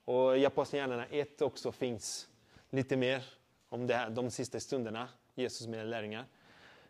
Och 0.05 0.37
i 0.37 0.45
Apostlagärningarna 0.45 1.05
1 1.05 1.41
också 1.41 1.71
finns 1.71 2.27
lite 2.69 2.97
mer 2.97 3.23
om 3.69 3.87
det 3.87 3.95
här, 3.95 4.09
de 4.09 4.31
sista 4.31 4.59
stunderna, 4.59 5.09
Jesus 5.35 5.67
med 5.67 5.87
lärjungar. 5.87 6.25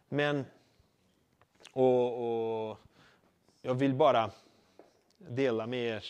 Men, 0.09 0.45
och, 1.71 2.69
och 2.69 2.77
jag 3.61 3.73
vill 3.73 3.93
bara 3.93 4.31
dela 5.17 5.67
med 5.67 5.79
er 5.79 6.05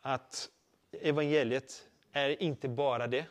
att 0.00 0.50
evangeliet 0.92 1.88
är 2.16 2.42
inte 2.42 2.68
bara 2.68 3.06
det. 3.06 3.26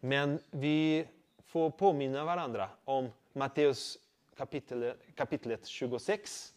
Men 0.00 0.38
vi 0.50 1.06
får 1.46 1.70
påminna 1.70 2.24
varandra 2.24 2.68
om 2.84 3.08
Matteus 3.32 3.98
kapitel, 4.36 4.94
kapitlet 5.14 5.66
26 5.66 6.54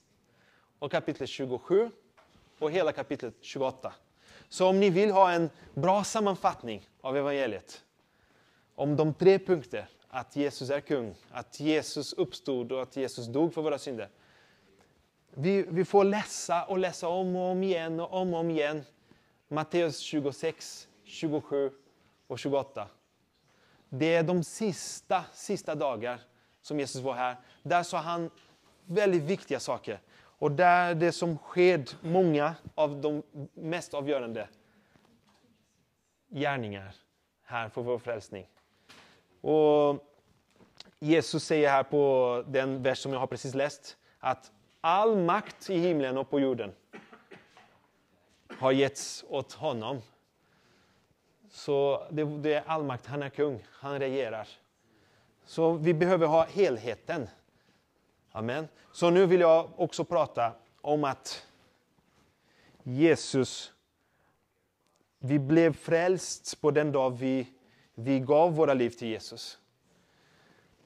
och 0.79 0.91
kapitlet 0.91 1.29
27 1.29 1.91
och 2.59 2.71
hela 2.71 2.91
kapitlet 2.91 3.33
28. 3.41 3.93
Så 4.49 4.67
om 4.67 4.79
ni 4.79 4.89
vill 4.89 5.11
ha 5.11 5.31
en 5.31 5.49
bra 5.73 6.03
sammanfattning 6.03 6.89
av 7.01 7.17
evangeliet 7.17 7.83
om 8.75 8.95
de 8.95 9.13
tre 9.13 9.39
punkter, 9.39 9.89
att 10.07 10.35
Jesus 10.35 10.69
är 10.69 10.79
kung, 10.79 11.15
att 11.31 11.59
Jesus 11.59 12.13
uppstod 12.13 12.71
och 12.71 12.81
att 12.81 12.95
Jesus 12.95 13.27
dog 13.27 13.53
för 13.53 13.61
våra 13.61 13.77
synder. 13.77 14.09
Vi, 15.29 15.65
vi 15.69 15.85
får 15.85 16.03
läsa 16.03 16.65
och 16.65 16.77
läsa 16.77 17.07
om 17.07 17.35
och 17.35 17.51
om 17.51 17.63
igen 17.63 17.99
och 17.99 18.13
om 18.13 18.33
och 18.33 18.39
om 18.39 18.49
igen 18.49 18.83
Matteus 19.47 19.99
26, 19.99 20.87
27 21.03 21.71
och 22.27 22.39
28. 22.39 22.87
Det 23.89 24.15
är 24.15 24.23
de 24.23 24.43
sista, 24.43 25.25
sista 25.33 25.75
dagar 25.75 26.21
som 26.61 26.79
Jesus 26.79 27.01
var 27.01 27.13
här. 27.13 27.35
Där 27.63 27.83
sa 27.83 27.97
han 27.97 28.29
väldigt 28.85 29.23
viktiga 29.23 29.59
saker. 29.59 29.99
Och 30.15 30.51
där 30.51 30.95
det 30.95 31.11
som 31.11 31.37
sked 31.37 31.91
många 32.01 32.55
av 32.75 33.01
de 33.01 33.23
mest 33.53 33.93
avgörande 33.93 34.47
gärningar 36.29 36.95
här 37.43 37.69
för 37.69 37.81
vår 37.81 37.99
frälsning. 37.99 38.47
Och 39.41 40.03
Jesus 40.99 41.43
säger 41.43 41.69
här 41.69 41.83
på 41.83 42.43
den 42.47 42.83
vers 42.83 42.99
som 42.99 43.13
jag 43.13 43.19
har 43.19 43.27
precis 43.27 43.53
läst 43.53 43.97
att 44.19 44.51
all 44.81 45.17
makt 45.17 45.69
i 45.69 45.77
himlen 45.77 46.17
och 46.17 46.29
på 46.29 46.39
jorden 46.39 46.71
har 48.63 48.71
getts 48.71 49.25
åt 49.29 49.53
honom. 49.53 50.01
Så 51.49 52.07
det, 52.09 52.23
det 52.23 52.53
är 52.53 52.63
allmakt, 52.65 53.05
han 53.05 53.23
är 53.23 53.29
kung, 53.29 53.65
han 53.69 53.99
regerar. 53.99 54.47
Så 55.45 55.73
vi 55.73 55.93
behöver 55.93 56.27
ha 56.27 56.45
helheten. 56.45 57.29
Amen. 58.31 58.67
Så 58.91 59.09
nu 59.09 59.25
vill 59.25 59.41
jag 59.41 59.69
också 59.75 60.03
prata 60.05 60.51
om 60.81 61.03
att 61.03 61.47
Jesus, 62.83 63.73
vi 65.19 65.39
blev 65.39 65.73
frälst 65.73 66.61
på 66.61 66.71
den 66.71 66.91
dag 66.91 67.17
vi, 67.17 67.47
vi 67.95 68.19
gav 68.19 68.55
våra 68.55 68.73
liv 68.73 68.89
till 68.89 69.07
Jesus. 69.07 69.57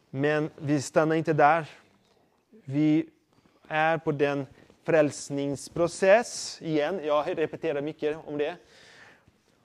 Men 0.10 0.50
vi 0.56 0.82
stannar 0.82 1.16
inte 1.16 1.34
där. 1.34 1.70
Vi 2.50 3.10
är 3.68 3.98
på 3.98 4.12
den 4.12 4.46
frälsningsprocess 4.88 6.62
igen. 6.62 7.02
Jag 7.04 7.38
repeterar 7.38 7.82
mycket 7.82 8.18
om 8.26 8.38
det. 8.38 8.56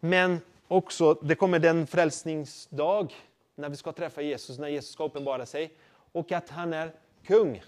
Men 0.01 0.41
också, 0.69 1.15
det 1.15 1.35
kommer 1.35 1.59
den 1.59 1.87
frälsningsdag 1.87 3.15
när 3.55 3.69
vi 3.69 3.77
ska 3.77 3.93
träffa 3.93 4.23
Jesus, 4.23 4.59
när 4.59 4.69
Jesus 4.69 4.93
ska 4.93 5.05
uppenbara 5.05 5.47
sig. 5.47 5.75
Och 6.13 6.33
att 6.33 6.49
han 6.49 6.73
är 6.73 6.93
kung. 7.27 7.63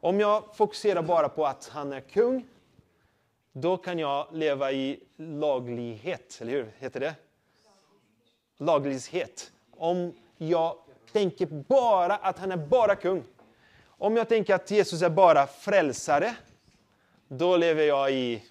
Om 0.00 0.20
jag 0.20 0.56
fokuserar 0.56 1.02
bara 1.02 1.28
på 1.28 1.46
att 1.46 1.68
han 1.68 1.92
är 1.92 2.00
kung, 2.00 2.46
då 3.52 3.76
kan 3.76 3.98
jag 3.98 4.26
leva 4.32 4.72
i 4.72 5.00
laglighet, 5.16 6.38
eller 6.40 6.52
hur 6.52 6.72
heter 6.78 7.00
det? 7.00 7.14
Laglighet. 8.56 9.52
Om 9.76 10.12
jag 10.38 10.76
tänker 11.12 11.46
bara 11.46 12.16
att 12.16 12.38
han 12.38 12.52
är 12.52 12.56
bara 12.56 12.96
kung. 12.96 13.24
Om 13.86 14.16
jag 14.16 14.28
tänker 14.28 14.54
att 14.54 14.70
Jesus 14.70 15.02
är 15.02 15.10
bara 15.10 15.46
frälsare, 15.46 16.34
då 17.28 17.56
lever 17.56 17.82
jag 17.82 18.12
i, 18.12 18.42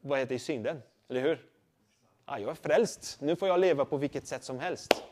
vad 0.00 0.18
heter 0.18 0.28
det, 0.28 0.34
i 0.34 0.38
synden. 0.38 0.82
Eller 1.08 1.20
hur? 1.20 1.46
Ah, 2.24 2.38
jag 2.38 2.50
är 2.50 2.54
frälst, 2.54 3.20
nu 3.20 3.36
får 3.36 3.48
jag 3.48 3.60
leva 3.60 3.84
på 3.84 3.96
vilket 3.96 4.26
sätt 4.26 4.44
som 4.44 4.58
helst. 4.58 5.02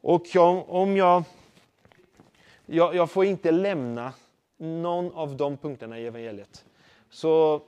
Och 0.00 0.26
jag, 0.34 0.70
om 0.70 0.96
jag, 0.96 1.22
jag, 2.66 2.94
jag 2.94 3.10
får 3.10 3.24
inte 3.24 3.50
lämna 3.50 4.12
någon 4.56 5.12
av 5.12 5.36
de 5.36 5.56
punkterna 5.56 5.98
i 5.98 6.06
evangeliet. 6.06 6.64
Så 7.10 7.62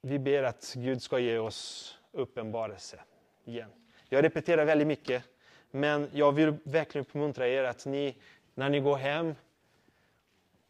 vi 0.00 0.18
ber 0.18 0.42
att 0.42 0.74
Gud 0.76 1.02
ska 1.02 1.18
ge 1.18 1.38
oss 1.38 1.94
uppenbarelse 2.12 3.00
igen. 3.44 3.70
Jag 4.08 4.24
repeterar 4.24 4.64
väldigt 4.64 4.88
mycket, 4.88 5.24
men 5.70 6.10
jag 6.12 6.32
vill 6.32 6.54
verkligen 6.64 7.06
uppmuntra 7.06 7.48
er 7.48 7.64
att 7.64 7.86
ni, 7.86 8.16
när 8.54 8.68
ni 8.68 8.80
går 8.80 8.96
hem, 8.96 9.34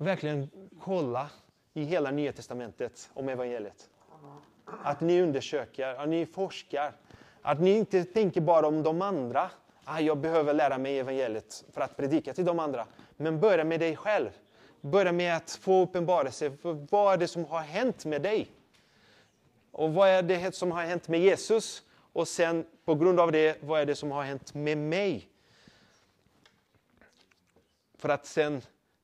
verkligen 0.03 0.51
kolla 0.81 1.31
i 1.75 1.85
hela 1.85 2.11
Nya 2.11 2.33
Testamentet 2.33 3.11
om 3.15 3.29
evangeliet. 3.29 3.89
Att 4.65 5.01
ni 5.01 5.23
undersöker, 5.23 5.95
att 5.95 6.09
ni 6.09 6.27
forskar. 6.27 6.93
Att 7.43 7.61
ni 7.61 7.71
inte 7.71 8.05
tänker 8.05 8.41
bara 8.41 8.67
om 8.67 8.83
de 8.83 9.03
andra. 9.03 9.51
Ah, 9.85 10.01
jag 10.01 10.19
behöver 10.19 10.55
lära 10.55 10.79
mig 10.79 10.99
evangeliet 10.99 11.65
för 11.73 11.81
att 11.81 11.97
predika 11.97 12.35
till 12.35 12.45
de 12.45 12.59
andra. 12.59 12.87
Men 13.17 13.41
börja 13.41 13.65
med 13.65 13.81
dig 13.81 13.97
själv. 13.97 14.31
Börja 14.81 15.13
med 15.13 15.37
att 15.37 15.51
få 15.51 15.83
uppenbarelse 15.83 16.57
för 16.57 16.87
vad 16.91 17.15
är 17.15 17.19
det 17.19 17.29
som 17.29 17.45
har 17.45 17.61
hänt 17.61 18.05
med 18.05 18.23
dig. 18.23 18.51
Och 19.71 19.95
vad 19.95 20.09
är 20.09 20.23
det 20.23 20.55
som 20.55 20.73
har 20.73 20.83
hänt 20.83 21.09
med 21.09 21.21
Jesus? 21.21 21.83
Och 22.13 22.29
sen 22.29 22.67
på 22.85 22.95
grund 22.95 23.21
av 23.21 23.33
det, 23.33 23.63
vad 23.63 23.81
är 23.81 23.87
det 23.87 23.95
som 23.95 24.11
har 24.11 24.23
hänt 24.23 24.55
med 24.55 24.79
mig? 24.79 25.29
För 27.99 28.09
att 28.09 28.27
sen 28.27 28.63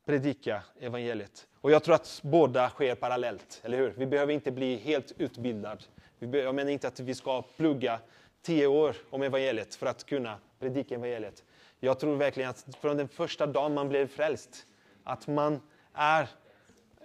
predika 0.08 0.62
evangeliet. 0.80 1.46
Och 1.60 1.70
jag 1.70 1.84
tror 1.84 1.94
att 1.94 2.20
båda 2.22 2.70
sker 2.70 2.94
parallellt, 2.94 3.60
eller 3.64 3.78
hur? 3.78 3.94
Vi 3.96 4.06
behöver 4.06 4.32
inte 4.32 4.50
bli 4.50 4.76
helt 4.76 5.12
utbildade. 5.18 5.82
Jag 6.18 6.54
menar 6.54 6.70
inte 6.70 6.88
att 6.88 7.00
vi 7.00 7.14
ska 7.14 7.42
plugga 7.42 8.00
tio 8.42 8.66
år 8.66 8.96
om 9.10 9.22
evangeliet 9.22 9.74
för 9.74 9.86
att 9.86 10.04
kunna 10.04 10.38
predika 10.58 10.94
evangeliet. 10.94 11.44
Jag 11.80 11.98
tror 11.98 12.16
verkligen 12.16 12.50
att 12.50 12.76
från 12.80 12.96
den 12.96 13.08
första 13.08 13.46
dagen 13.46 13.74
man 13.74 13.88
blev 13.88 14.06
frälst, 14.06 14.66
att 15.04 15.26
man 15.26 15.60
är 15.92 16.28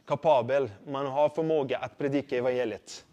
kapabel, 0.06 0.72
man 0.86 1.06
har 1.06 1.30
förmåga 1.30 1.78
att 1.78 1.98
predika 1.98 2.38
evangeliet. 2.38 3.06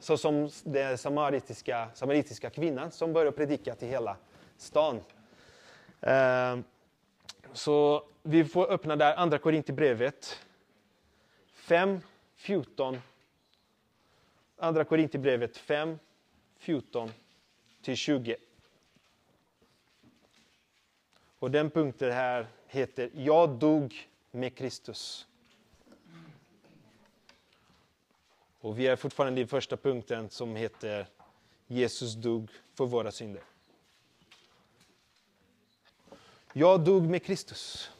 Så 0.00 0.16
som 0.16 0.50
den 0.64 0.98
samaritiska, 0.98 1.88
samaritiska 1.94 2.50
kvinnan 2.50 2.90
som 2.90 3.12
började 3.12 3.36
predika 3.36 3.74
till 3.74 3.88
hela 3.88 4.16
stan. 4.56 5.00
Ehm, 6.00 6.64
så 7.52 8.04
vi 8.26 8.44
får 8.44 8.70
öppna 8.70 8.96
där, 8.96 9.16
Andra 9.16 9.38
Korinthierbrevet 9.38 10.40
5, 11.46 12.00
14. 12.36 13.00
Andra 14.56 14.84
Korinthierbrevet 14.84 15.56
5, 15.56 15.98
14 16.56 17.10
till 17.82 17.96
20. 17.96 18.36
Och 21.38 21.50
den 21.50 21.70
punkten 21.70 22.12
här 22.12 22.46
heter 22.66 23.10
Jag 23.14 23.50
dog 23.50 24.08
med 24.30 24.56
Kristus. 24.56 25.26
Och 28.60 28.78
vi 28.78 28.86
är 28.86 28.96
fortfarande 28.96 29.40
i 29.40 29.46
första 29.46 29.76
punkten 29.76 30.30
som 30.30 30.56
heter 30.56 31.06
Jesus 31.66 32.14
dog 32.14 32.50
för 32.74 32.86
våra 32.86 33.12
synder. 33.12 33.42
Jag 36.52 36.84
dog 36.84 37.02
med 37.02 37.22
Kristus. 37.22 37.90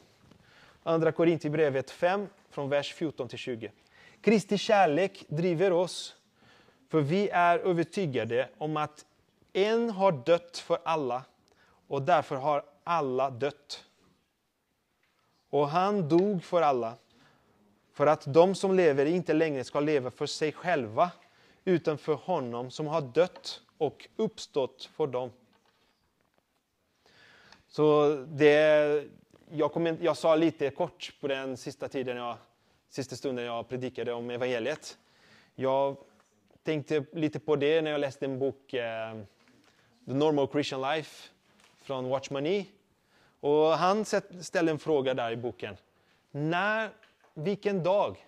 Andra 0.87 1.13
Korintierbrevet 1.13 1.91
5, 1.91 2.29
från 2.51 2.69
vers 2.69 2.95
14 2.95 3.29
till 3.29 3.39
20. 3.39 3.73
Kristi 4.21 4.59
kärlek 4.59 5.25
driver 5.29 5.73
oss, 5.73 6.17
för 6.89 7.01
vi 7.01 7.29
är 7.29 7.59
övertygade 7.59 8.49
om 8.59 8.77
att 8.77 9.05
en 9.53 9.91
har 9.91 10.13
dött 10.13 10.59
för 10.59 10.79
alla 10.85 11.25
och 11.89 12.03
därför 12.03 12.37
har 12.37 12.65
alla 12.85 13.31
dött. 13.31 13.85
Och 15.51 15.69
han 15.69 16.09
dog 16.09 16.45
för 16.45 16.63
alla, 16.63 16.95
för 17.93 18.07
att 18.07 18.35
de 18.35 18.55
som 18.55 18.75
lever 18.75 19.07
inte 19.07 19.33
längre 19.33 19.65
ska 19.65 19.81
leva 19.81 20.11
för 20.11 20.27
sig 20.27 20.53
själva, 20.53 21.11
utan 21.65 21.99
för 21.99 22.15
honom 22.15 22.71
som 22.71 22.87
har 22.87 23.01
dött 23.01 23.61
och 23.79 24.09
uppstått 24.17 24.91
för 24.97 25.07
dem. 25.07 25.31
Så 27.69 28.09
det, 28.29 29.05
jag, 29.51 29.73
kom, 29.73 29.87
jag 30.01 30.17
sa 30.17 30.37
lite 30.37 30.71
kort 30.71 31.13
på 31.21 31.29
den 31.29 31.57
sista 31.57 31.89
tiden 31.89 32.17
jag, 32.17 32.37
sista 32.89 33.17
stunden 33.17 33.45
jag 33.45 33.69
predikade 33.69 34.13
om 34.13 34.31
evangeliet. 34.31 34.99
Jag 35.55 35.97
tänkte 36.63 37.05
lite 37.13 37.41
på 37.41 37.57
det 37.57 37.83
när 37.83 37.91
jag 37.91 38.01
läste 38.01 38.25
en 38.25 38.39
bok, 38.39 38.75
eh, 38.75 39.19
The 40.07 40.15
Normal 40.15 40.49
Christian 40.49 40.81
Life, 40.81 41.31
från 41.83 42.09
Watchman 42.09 42.47
e. 42.47 42.67
Och 43.41 43.67
han 43.67 44.05
ställde 44.41 44.73
en 44.73 44.79
fråga 44.79 45.15
där 45.15 45.31
i 45.31 45.37
boken. 45.37 45.77
När, 46.31 46.91
vilken 47.35 47.83
dag 47.83 48.27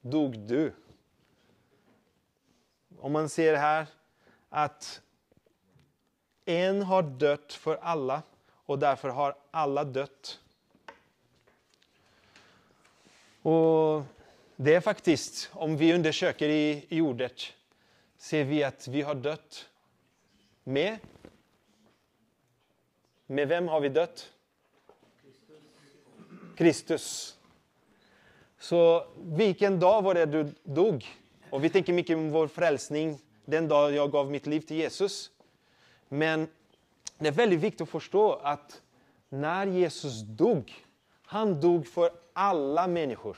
dog 0.00 0.38
du? 0.38 0.72
Om 2.98 3.12
man 3.12 3.28
ser 3.28 3.56
här 3.56 3.86
att 4.48 5.02
en 6.44 6.82
har 6.82 7.02
dött 7.02 7.52
för 7.52 7.76
alla 7.76 8.22
och 8.68 8.78
därför 8.78 9.08
har 9.08 9.34
alla 9.50 9.84
dött. 9.84 10.40
Och 13.42 14.02
det 14.56 14.74
är 14.74 14.80
faktiskt, 14.80 15.50
om 15.52 15.76
vi 15.76 15.94
undersöker 15.94 16.48
i, 16.48 16.86
i 16.88 17.00
ordet, 17.00 17.42
ser 18.18 18.44
vi 18.44 18.64
att 18.64 18.88
vi 18.88 19.02
har 19.02 19.14
dött 19.14 19.68
med. 20.64 20.98
Med 23.26 23.48
vem 23.48 23.68
har 23.68 23.80
vi 23.80 23.88
dött? 23.88 24.30
Kristus. 26.56 27.38
Så 28.58 29.06
vilken 29.16 29.80
dag 29.80 30.02
var 30.02 30.14
det 30.14 30.26
du 30.26 30.54
dog? 30.62 31.06
Och 31.50 31.64
vi 31.64 31.70
tänker 31.70 31.92
mycket 31.92 32.16
om 32.16 32.30
vår 32.30 32.48
frälsning 32.48 33.18
den 33.44 33.68
dag 33.68 33.92
jag 33.92 34.12
gav 34.12 34.30
mitt 34.30 34.46
liv 34.46 34.60
till 34.60 34.76
Jesus. 34.76 35.30
Men 36.08 36.48
det 37.18 37.28
är 37.28 37.32
väldigt 37.32 37.60
viktigt 37.60 37.80
att 37.80 37.88
förstå 37.88 38.32
att 38.32 38.82
när 39.28 39.66
Jesus 39.66 40.20
dog, 40.22 40.74
han 41.26 41.60
dog 41.60 41.86
för 41.86 42.10
alla 42.32 42.86
människor. 42.86 43.36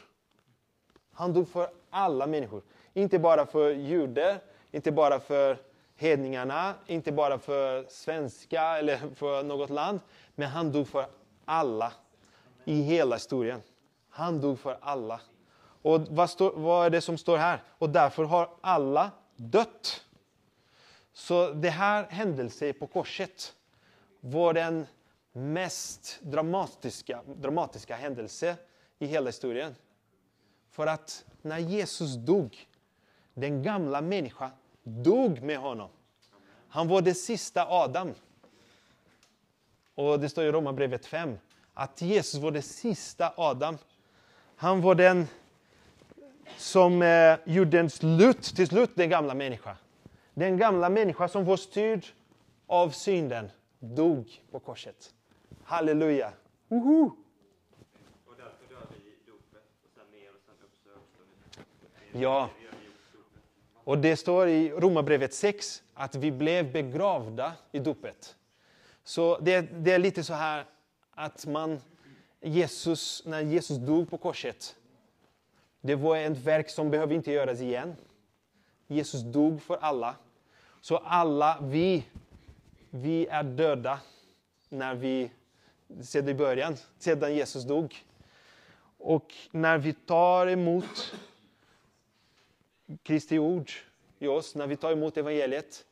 Han 1.12 1.32
dog 1.32 1.48
för 1.48 1.70
alla 1.90 2.26
människor. 2.26 2.62
Inte 2.94 3.18
bara 3.18 3.46
för 3.46 3.70
judar, 3.70 4.38
inte 4.70 4.92
bara 4.92 5.20
för 5.20 5.58
hedningarna, 5.96 6.74
inte 6.86 7.12
bara 7.12 7.38
för 7.38 7.84
svenska 7.88 8.62
eller 8.78 9.14
för 9.14 9.42
något 9.42 9.70
land. 9.70 10.00
Men 10.34 10.48
han 10.48 10.72
dog 10.72 10.88
för 10.88 11.06
alla 11.44 11.92
i 12.64 12.82
hela 12.82 13.16
historien. 13.16 13.62
Han 14.08 14.40
dog 14.40 14.58
för 14.58 14.78
alla. 14.80 15.20
Och 15.82 16.00
vad, 16.10 16.30
står, 16.30 16.52
vad 16.56 16.86
är 16.86 16.90
det 16.90 17.00
som 17.00 17.18
står 17.18 17.36
här? 17.36 17.62
Och 17.78 17.90
därför 17.90 18.24
har 18.24 18.50
alla 18.60 19.10
dött. 19.36 20.04
Så 21.12 21.50
det 21.50 21.70
här 21.70 22.06
händelsen 22.10 22.74
på 22.74 22.86
korset 22.86 23.54
var 24.20 24.54
den 24.54 24.86
mest 25.32 26.20
dramatiska, 26.22 27.20
dramatiska 27.26 27.96
händelse 27.96 28.56
i 28.98 29.06
hela 29.06 29.26
historien. 29.26 29.74
För 30.70 30.86
att 30.86 31.24
när 31.42 31.58
Jesus 31.58 32.14
dog, 32.14 32.68
den 33.34 33.62
gamla 33.62 34.00
människan 34.00 34.50
dog 34.82 35.42
med 35.42 35.58
honom. 35.58 35.90
Han 36.68 36.88
var 36.88 37.00
det 37.02 37.14
sista 37.14 37.66
Adam. 37.68 38.14
Och 39.94 40.20
det 40.20 40.28
står 40.28 40.44
i 40.44 40.52
Romarbrevet 40.52 41.06
5 41.06 41.38
att 41.74 42.02
Jesus 42.02 42.40
var 42.40 42.50
det 42.50 42.62
sista 42.62 43.32
Adam. 43.36 43.78
Han 44.56 44.80
var 44.80 44.94
den 44.94 45.26
som 46.56 47.02
eh, 47.02 47.36
gjorde 47.44 47.80
en 47.80 47.90
slut, 47.90 48.42
till 48.42 48.68
slut 48.68 48.90
den 48.94 49.10
gamla 49.10 49.34
människan. 49.34 49.76
Den 50.34 50.56
gamla 50.56 50.88
människan 50.88 51.28
som 51.28 51.44
var 51.44 51.56
styrd 51.56 52.06
av 52.66 52.90
synden 52.90 53.50
dog 53.80 54.42
på 54.50 54.60
korset. 54.60 55.14
Halleluja! 55.64 56.32
Woho! 56.68 57.10
Ja. 62.12 62.50
Och 63.84 63.98
det 63.98 64.16
står 64.16 64.48
i 64.48 64.70
Romarbrevet 64.70 65.34
6 65.34 65.82
att 65.94 66.14
vi 66.14 66.32
blev 66.32 66.72
begravda 66.72 67.52
i 67.72 67.78
dopet. 67.78 68.36
Så 69.04 69.38
det, 69.38 69.60
det 69.60 69.92
är 69.92 69.98
lite 69.98 70.24
så 70.24 70.34
här 70.34 70.64
att 71.10 71.46
man, 71.46 71.80
Jesus, 72.40 73.22
när 73.26 73.40
Jesus 73.40 73.78
dog 73.78 74.10
på 74.10 74.18
korset, 74.18 74.76
det 75.80 75.94
var 75.94 76.16
ett 76.16 76.38
verk 76.38 76.70
som 76.70 76.90
behöver 76.90 77.14
inte 77.14 77.32
göras 77.32 77.60
igen. 77.60 77.96
Jesus 78.86 79.22
dog 79.22 79.62
för 79.62 79.76
alla. 79.76 80.14
Så 80.80 80.96
alla 80.96 81.58
vi, 81.62 82.04
vi 82.90 83.26
är 83.26 83.42
döda 83.42 84.00
när 84.68 84.94
vi, 84.94 85.30
sedan 86.02 86.28
i 86.28 86.34
början, 86.34 86.76
sedan 86.98 87.34
Jesus 87.34 87.64
dog. 87.64 88.04
Och 88.98 89.34
när 89.50 89.78
vi 89.78 89.92
tar 89.92 90.46
emot 90.46 91.14
Kristi 93.02 93.38
ord 93.38 93.70
i 94.18 94.26
oss, 94.26 94.54
när 94.54 94.66
vi 94.66 94.76
tar 94.76 94.92
emot 94.92 95.16
evangeliet 95.16 95.84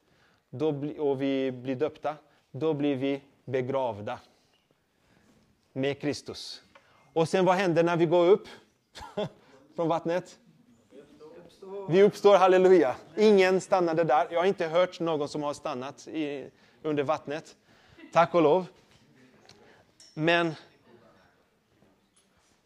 då 0.50 0.72
bli, 0.72 0.98
och 0.98 1.22
vi 1.22 1.52
blir 1.52 1.76
döpta, 1.76 2.16
då 2.50 2.74
blir 2.74 2.96
vi 2.96 3.22
begravda 3.44 4.18
med 5.72 6.00
Kristus. 6.00 6.62
Och 7.12 7.28
sen 7.28 7.44
vad 7.44 7.54
händer 7.54 7.82
när 7.82 7.96
vi 7.96 8.06
går 8.06 8.28
upp 8.28 8.48
från 9.76 9.88
vattnet? 9.88 10.38
Vi 11.88 12.02
uppstår, 12.02 12.36
halleluja. 12.36 12.96
Ingen 13.16 13.60
stannade 13.60 14.04
där. 14.04 14.26
Jag 14.30 14.38
har 14.38 14.46
inte 14.46 14.66
hört 14.66 15.00
någon 15.00 15.28
som 15.28 15.42
har 15.42 15.54
stannat 15.54 16.08
i, 16.08 16.50
under 16.82 17.02
vattnet. 17.02 17.56
Tack 18.12 18.34
och 18.34 18.42
lov. 18.42 18.66
Men 20.14 20.54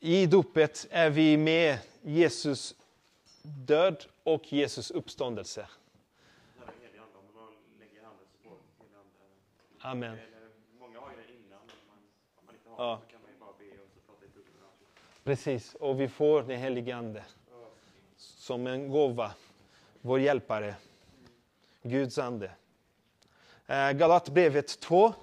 i 0.00 0.26
dopet 0.26 0.86
är 0.90 1.10
vi 1.10 1.36
med 1.36 1.78
Jesus 2.02 2.74
död 3.42 4.04
och 4.22 4.52
Jesus 4.52 4.90
uppståndelse. 4.90 5.66
Amen. 9.78 10.18
Ja. 12.76 13.00
Precis, 15.24 15.74
och 15.74 16.00
vi 16.00 16.08
får 16.08 16.42
den 16.42 16.58
helige 16.58 16.96
Ande 16.96 17.24
som 18.16 18.66
en 18.66 18.88
gåva, 18.88 19.32
vår 20.00 20.20
hjälpare, 20.20 20.74
Guds 21.82 22.18
ande. 22.18 22.50
Eh, 23.72 23.92
Galatbrevet 23.92 24.80
2, 24.80 25.14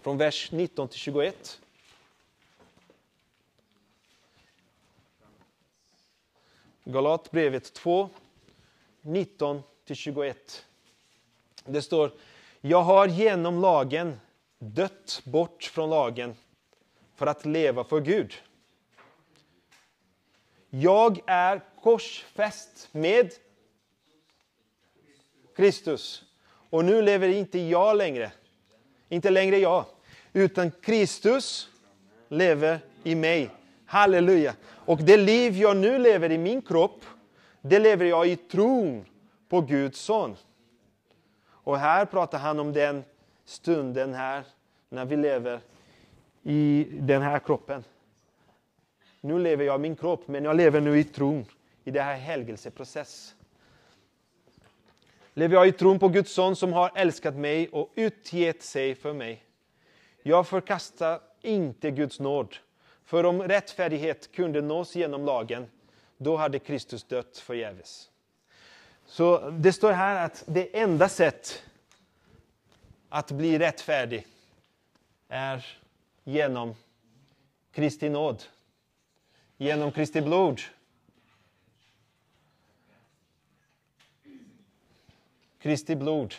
från 0.00 0.18
vers 0.18 0.52
19 0.52 0.88
till 0.88 0.98
21. 0.98 1.60
Galatbrevet 6.84 7.72
2, 7.72 8.10
19 9.00 9.62
till 9.84 9.96
21. 9.96 10.64
Det 11.64 11.82
står, 11.82 12.12
jag 12.60 12.82
har 12.82 13.06
genom 13.06 13.60
lagen 13.60 14.20
dött 14.58 15.22
bort 15.24 15.64
från 15.64 15.90
lagen 15.90 16.36
för 17.14 17.26
att 17.26 17.44
leva 17.44 17.84
för 17.84 18.00
Gud. 18.00 18.34
Jag 20.70 21.20
är 21.26 21.60
korsfäst 21.82 22.88
med 22.92 23.32
Kristus. 25.56 26.23
Och 26.74 26.84
nu 26.84 27.02
lever 27.02 27.28
inte 27.28 27.58
jag 27.58 27.96
längre. 27.96 28.32
Inte 29.08 29.30
längre 29.30 29.58
jag. 29.58 29.84
Utan 30.32 30.70
Kristus 30.70 31.68
lever 32.28 32.78
i 33.02 33.14
mig. 33.14 33.50
Halleluja. 33.86 34.54
Och 34.66 35.02
det 35.02 35.16
liv 35.16 35.56
jag 35.56 35.76
nu 35.76 35.98
lever 35.98 36.32
i 36.32 36.38
min 36.38 36.62
kropp, 36.62 37.04
det 37.60 37.78
lever 37.78 38.04
jag 38.04 38.28
i 38.28 38.36
tron 38.36 39.04
på 39.48 39.60
Guds 39.60 40.00
son. 40.00 40.36
Och 41.46 41.78
här 41.78 42.04
pratar 42.04 42.38
han 42.38 42.60
om 42.60 42.72
den 42.72 43.04
stunden 43.44 44.14
här, 44.14 44.44
när 44.88 45.04
vi 45.04 45.16
lever 45.16 45.60
i 46.42 46.86
den 46.90 47.22
här 47.22 47.38
kroppen. 47.38 47.84
Nu 49.20 49.38
lever 49.38 49.64
jag 49.64 49.80
i 49.80 49.82
min 49.82 49.96
kropp, 49.96 50.28
men 50.28 50.44
jag 50.44 50.56
lever 50.56 50.80
nu 50.80 50.98
i 50.98 51.04
tron, 51.04 51.44
i 51.84 51.90
den 51.90 52.04
här 52.04 52.16
helgelseprocessen. 52.16 53.43
Lever 55.34 55.54
jag 55.54 55.68
i 55.68 55.72
tron 55.72 55.98
på 55.98 56.08
Guds 56.08 56.32
son 56.32 56.56
som 56.56 56.72
har 56.72 56.90
älskat 56.94 57.34
mig 57.34 57.68
och 57.68 57.92
utgett 57.94 58.62
sig 58.62 58.94
för 58.94 59.12
mig. 59.12 59.44
Jag 60.22 60.48
förkastar 60.48 61.20
inte 61.40 61.90
Guds 61.90 62.20
nåd, 62.20 62.56
för 63.04 63.24
om 63.24 63.42
rättfärdighet 63.42 64.32
kunde 64.32 64.60
nås 64.60 64.96
genom 64.96 65.24
lagen, 65.24 65.66
då 66.16 66.36
hade 66.36 66.58
Kristus 66.58 67.04
dött 67.04 67.38
förgäves. 67.38 68.10
Så 69.06 69.50
det 69.50 69.72
står 69.72 69.92
här 69.92 70.24
att 70.24 70.44
det 70.46 70.80
enda 70.80 71.08
sätt 71.08 71.62
att 73.08 73.30
bli 73.30 73.58
rättfärdig 73.58 74.26
är 75.28 75.66
genom 76.24 76.74
Kristi 77.72 78.08
nåd 78.08 78.42
genom 79.56 79.92
Kristi 79.92 80.20
blod. 80.20 80.60
Kristi 85.64 85.96
blod. 85.96 86.34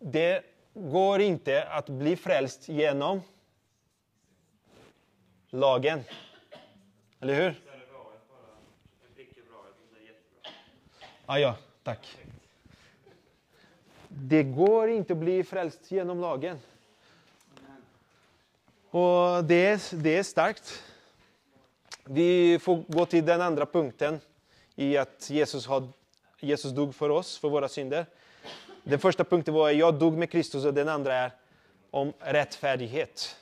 Det 0.00 0.44
går 0.74 1.20
inte 1.20 1.64
att 1.64 1.88
bli 1.88 2.16
frälst 2.16 2.68
genom 2.68 3.20
lagen. 5.50 6.04
Eller 7.20 7.34
hur? 7.34 7.62
Ah, 11.26 11.38
ja, 11.38 11.56
tack. 11.82 12.18
Det 14.08 14.42
går 14.42 14.88
inte 14.88 15.12
att 15.12 15.18
bli 15.18 15.44
frälst 15.44 15.90
genom 15.90 16.20
lagen. 16.20 16.58
Och 18.90 19.44
det 19.44 19.66
är, 19.66 19.96
det 19.96 20.16
är 20.16 20.22
starkt. 20.22 20.82
Vi 22.04 22.58
får 22.58 22.84
gå 22.88 23.06
till 23.06 23.26
den 23.26 23.40
andra 23.40 23.66
punkten 23.66 24.20
i 24.74 24.96
att 24.96 25.30
Jesus, 25.30 25.66
har, 25.66 25.88
Jesus 26.44 26.72
dog 26.72 26.94
för 26.94 27.08
oss, 27.10 27.38
för 27.38 27.48
våra 27.48 27.68
synder. 27.68 28.06
Den 28.82 28.98
första 28.98 29.24
punkten 29.24 29.54
var 29.54 29.70
jag 29.70 29.94
dog 29.94 30.16
med 30.16 30.30
Kristus 30.30 30.64
och 30.64 30.74
den 30.74 30.88
andra 30.88 31.14
är 31.14 31.30
om 31.90 32.12
rättfärdighet. 32.18 33.36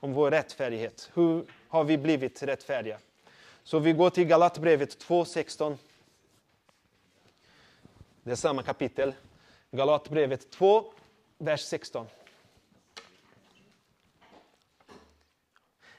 Om 0.00 0.12
vår 0.12 0.30
rättfärdighet. 0.30 1.10
Hur 1.14 1.44
har 1.68 1.84
vi 1.84 1.98
blivit 1.98 2.42
rättfärdiga? 2.42 2.98
Så 3.62 3.78
vi 3.78 3.92
går 3.92 4.10
till 4.10 4.24
Galatbrevet 4.24 5.04
2.16. 5.04 5.76
Det 8.22 8.30
är 8.30 8.34
samma 8.34 8.62
kapitel. 8.62 9.14
Galatbrevet 9.70 10.50
2, 10.50 10.92
vers 11.38 11.60
16. 11.60 12.06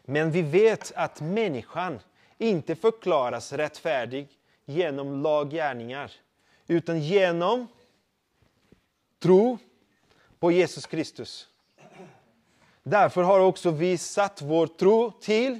Men 0.01 0.31
vi 0.31 0.41
vet 0.41 0.91
att 0.95 1.21
människan 1.21 1.99
inte 2.37 2.75
förklaras 2.75 3.53
rättfärdig 3.53 4.27
genom 4.65 5.23
laggärningar, 5.23 6.11
utan 6.67 7.01
genom 7.01 7.67
tro 9.19 9.57
på 10.39 10.51
Jesus 10.51 10.85
Kristus. 10.85 11.47
Därför 12.83 13.23
har 13.23 13.39
också 13.39 13.71
vi 13.71 13.97
satt 13.97 14.41
vår 14.41 14.67
tro 14.67 15.11
till 15.11 15.59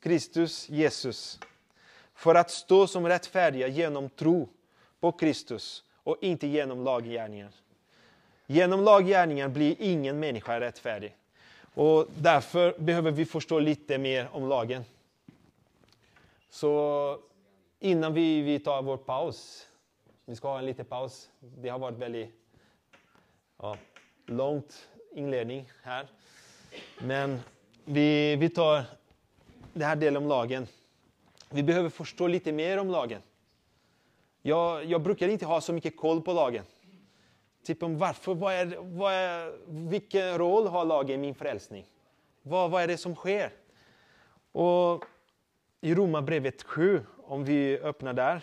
Kristus 0.00 0.68
Jesus 0.68 1.40
för 2.14 2.34
att 2.34 2.50
stå 2.50 2.86
som 2.86 3.06
rättfärdiga 3.08 3.68
genom 3.68 4.08
tro 4.08 4.48
på 5.00 5.12
Kristus 5.12 5.84
och 5.94 6.16
inte 6.20 6.46
genom 6.46 6.84
laggärningar. 6.84 7.52
Genom 8.46 8.80
laggärningar 8.80 9.48
blir 9.48 9.76
ingen 9.78 10.20
människa 10.20 10.60
rättfärdig. 10.60 11.16
Och 11.74 12.06
därför 12.18 12.78
behöver 12.78 13.10
vi 13.10 13.24
förstå 13.24 13.58
lite 13.58 13.98
mer 13.98 14.28
om 14.32 14.48
lagen. 14.48 14.84
Så 16.50 17.18
innan 17.80 18.14
vi, 18.14 18.40
vi 18.40 18.58
tar 18.58 18.82
vår 18.82 18.96
paus, 18.96 19.65
vi 20.28 20.36
ska 20.36 20.48
ha 20.48 20.58
en 20.58 20.66
liten 20.66 20.84
paus. 20.84 21.30
Det 21.40 21.68
har 21.68 21.78
varit 21.78 21.98
väldigt 21.98 22.30
ja, 23.58 23.76
långt 24.26 24.88
inledning 25.14 25.70
här. 25.82 26.08
Men 26.98 27.40
vi, 27.84 28.36
vi 28.36 28.48
tar 28.48 28.84
den 29.72 29.82
här 29.82 29.96
delen 29.96 30.22
om 30.22 30.28
lagen. 30.28 30.66
Vi 31.50 31.62
behöver 31.62 31.90
förstå 31.90 32.26
lite 32.26 32.52
mer 32.52 32.78
om 32.78 32.90
lagen. 32.90 33.22
Jag, 34.42 34.84
jag 34.84 35.02
brukar 35.02 35.28
inte 35.28 35.46
ha 35.46 35.60
så 35.60 35.72
mycket 35.72 35.96
koll 35.96 36.22
på 36.22 36.32
lagen. 36.32 36.64
Typ 37.64 37.82
om 37.82 37.98
varför, 37.98 38.34
vad 38.34 38.54
är, 38.54 38.76
vad 38.80 39.12
är, 39.12 39.52
vilken 39.66 40.38
roll 40.38 40.66
har 40.66 40.84
lagen 40.84 41.14
i 41.14 41.18
min 41.18 41.34
frälsning? 41.34 41.86
Vad, 42.42 42.70
vad 42.70 42.82
är 42.82 42.86
det 42.86 42.96
som 42.96 43.14
sker? 43.14 43.52
Och 44.52 45.04
i 45.80 45.94
Romarbrevet 45.94 46.62
7, 46.62 47.02
om 47.16 47.44
vi 47.44 47.78
öppnar 47.78 48.12
där. 48.12 48.42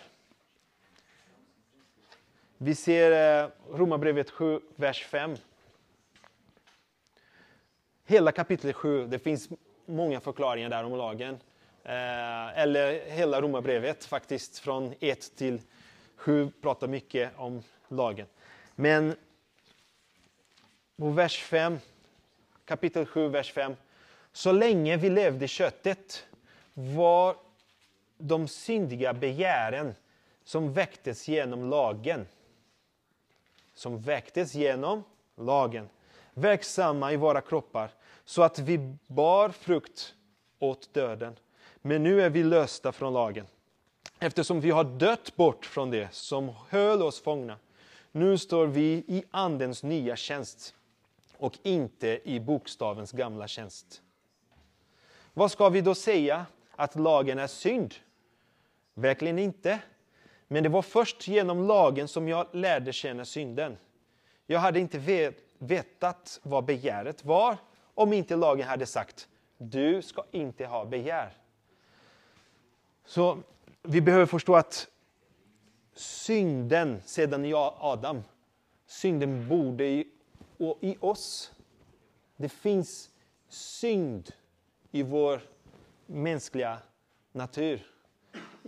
Vi 2.58 2.74
ser 2.74 3.42
eh, 3.42 3.50
Romarbrevet 3.70 4.30
7, 4.30 4.60
vers 4.76 5.04
5. 5.04 5.36
Hela 8.06 8.32
kapitel 8.32 8.72
7, 8.72 9.06
det 9.06 9.18
finns 9.18 9.48
många 9.86 10.20
förklaringar 10.20 10.70
där 10.70 10.84
om 10.84 10.96
lagen. 10.96 11.38
Eh, 11.82 12.58
eller 12.58 13.10
hela 13.10 13.40
Romarbrevet 13.40 14.04
faktiskt, 14.04 14.58
från 14.58 14.94
1 15.00 15.36
till 15.36 15.60
7 16.16 16.50
pratar 16.62 16.86
mycket 16.86 17.30
om 17.36 17.62
lagen. 17.88 18.26
Men 18.74 19.16
på 20.96 21.10
vers 21.10 21.42
5, 21.42 21.78
kapitel 22.64 23.06
7, 23.06 23.28
vers 23.28 23.52
5. 23.52 23.76
Så 24.32 24.52
länge 24.52 24.96
vi 24.96 25.10
levde 25.10 25.44
i 25.44 25.48
köttet 25.48 26.26
var 26.74 27.36
de 28.18 28.48
syndiga 28.48 29.12
begären 29.12 29.94
som 30.44 30.72
väcktes 30.72 31.28
genom 31.28 31.70
lagen. 31.70 32.26
Som 33.74 34.00
väcktes 34.00 34.54
genom 34.54 35.04
lagen. 35.36 35.88
Verksamma 36.34 37.12
i 37.12 37.16
våra 37.16 37.40
kroppar 37.40 37.90
så 38.24 38.42
att 38.42 38.58
vi 38.58 38.96
bar 39.06 39.48
frukt 39.48 40.14
åt 40.58 40.94
döden. 40.94 41.36
Men 41.82 42.02
nu 42.02 42.22
är 42.22 42.30
vi 42.30 42.42
lösta 42.42 42.92
från 42.92 43.12
lagen. 43.12 43.46
Eftersom 44.18 44.60
vi 44.60 44.70
har 44.70 44.84
dött 44.84 45.36
bort 45.36 45.66
från 45.66 45.90
det 45.90 46.14
som 46.14 46.54
höll 46.68 47.02
oss 47.02 47.20
fångna. 47.20 47.58
Nu 48.12 48.38
står 48.38 48.66
vi 48.66 49.04
i 49.06 49.24
Andens 49.30 49.82
nya 49.82 50.16
tjänst 50.16 50.74
och 51.36 51.58
inte 51.62 52.20
i 52.24 52.40
bokstavens 52.40 53.12
gamla 53.12 53.48
tjänst. 53.48 54.02
Vad 55.34 55.50
ska 55.50 55.68
vi 55.68 55.80
då 55.80 55.94
säga? 55.94 56.46
Att 56.76 56.96
lagen 56.96 57.38
är 57.38 57.46
synd? 57.46 57.94
Verkligen 58.94 59.38
inte. 59.38 59.78
Men 60.48 60.62
det 60.62 60.68
var 60.68 60.82
först 60.82 61.28
genom 61.28 61.66
lagen 61.66 62.08
som 62.08 62.28
jag 62.28 62.46
lärde 62.52 62.92
känna 62.92 63.24
synden. 63.24 63.76
Jag 64.46 64.60
hade 64.60 64.80
inte 64.80 65.32
vetat 65.58 66.40
vad 66.42 66.64
begäret 66.64 67.24
var 67.24 67.56
om 67.94 68.12
inte 68.12 68.36
lagen 68.36 68.68
hade 68.68 68.86
sagt 68.86 69.28
du 69.58 70.02
ska 70.02 70.24
inte 70.30 70.66
ha 70.66 70.84
begär. 70.84 71.32
Så 73.04 73.38
vi 73.82 74.00
behöver 74.00 74.26
förstå 74.26 74.56
att 74.56 74.88
synden 75.94 77.02
sedan 77.04 77.44
i 77.44 77.54
Adam, 77.54 78.22
synden 78.86 79.48
borde 79.48 79.84
i, 79.84 80.08
i 80.80 80.96
oss. 81.00 81.52
Det 82.36 82.48
finns 82.48 83.10
synd 83.48 84.30
i 84.90 85.02
vår 85.02 85.40
mänskliga 86.06 86.78
natur. 87.32 87.93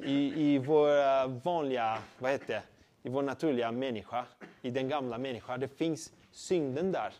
I, 0.04 0.52
i 0.54 0.58
vår 0.58 1.28
vanliga, 1.28 1.98
vad 2.18 2.30
heter 2.30 2.54
det, 2.54 2.62
i 3.02 3.12
vår 3.12 3.22
naturliga 3.22 3.72
människa, 3.72 4.24
i 4.62 4.70
den 4.70 4.88
gamla 4.88 5.18
människan. 5.18 5.60
Det 5.60 5.68
finns 5.68 6.12
synden 6.32 6.92
där. 6.92 7.12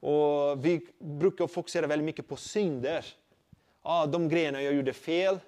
Och 0.00 0.64
vi 0.64 0.86
brukar 0.98 1.46
fokusera 1.46 1.86
väldigt 1.86 2.06
mycket 2.06 2.28
på 2.28 2.36
synder. 2.36 3.06
Ja, 3.82 4.06
de 4.06 4.28
grejerna 4.28 4.62
jag 4.62 4.74
gjorde 4.74 4.92
fel. 4.92 5.38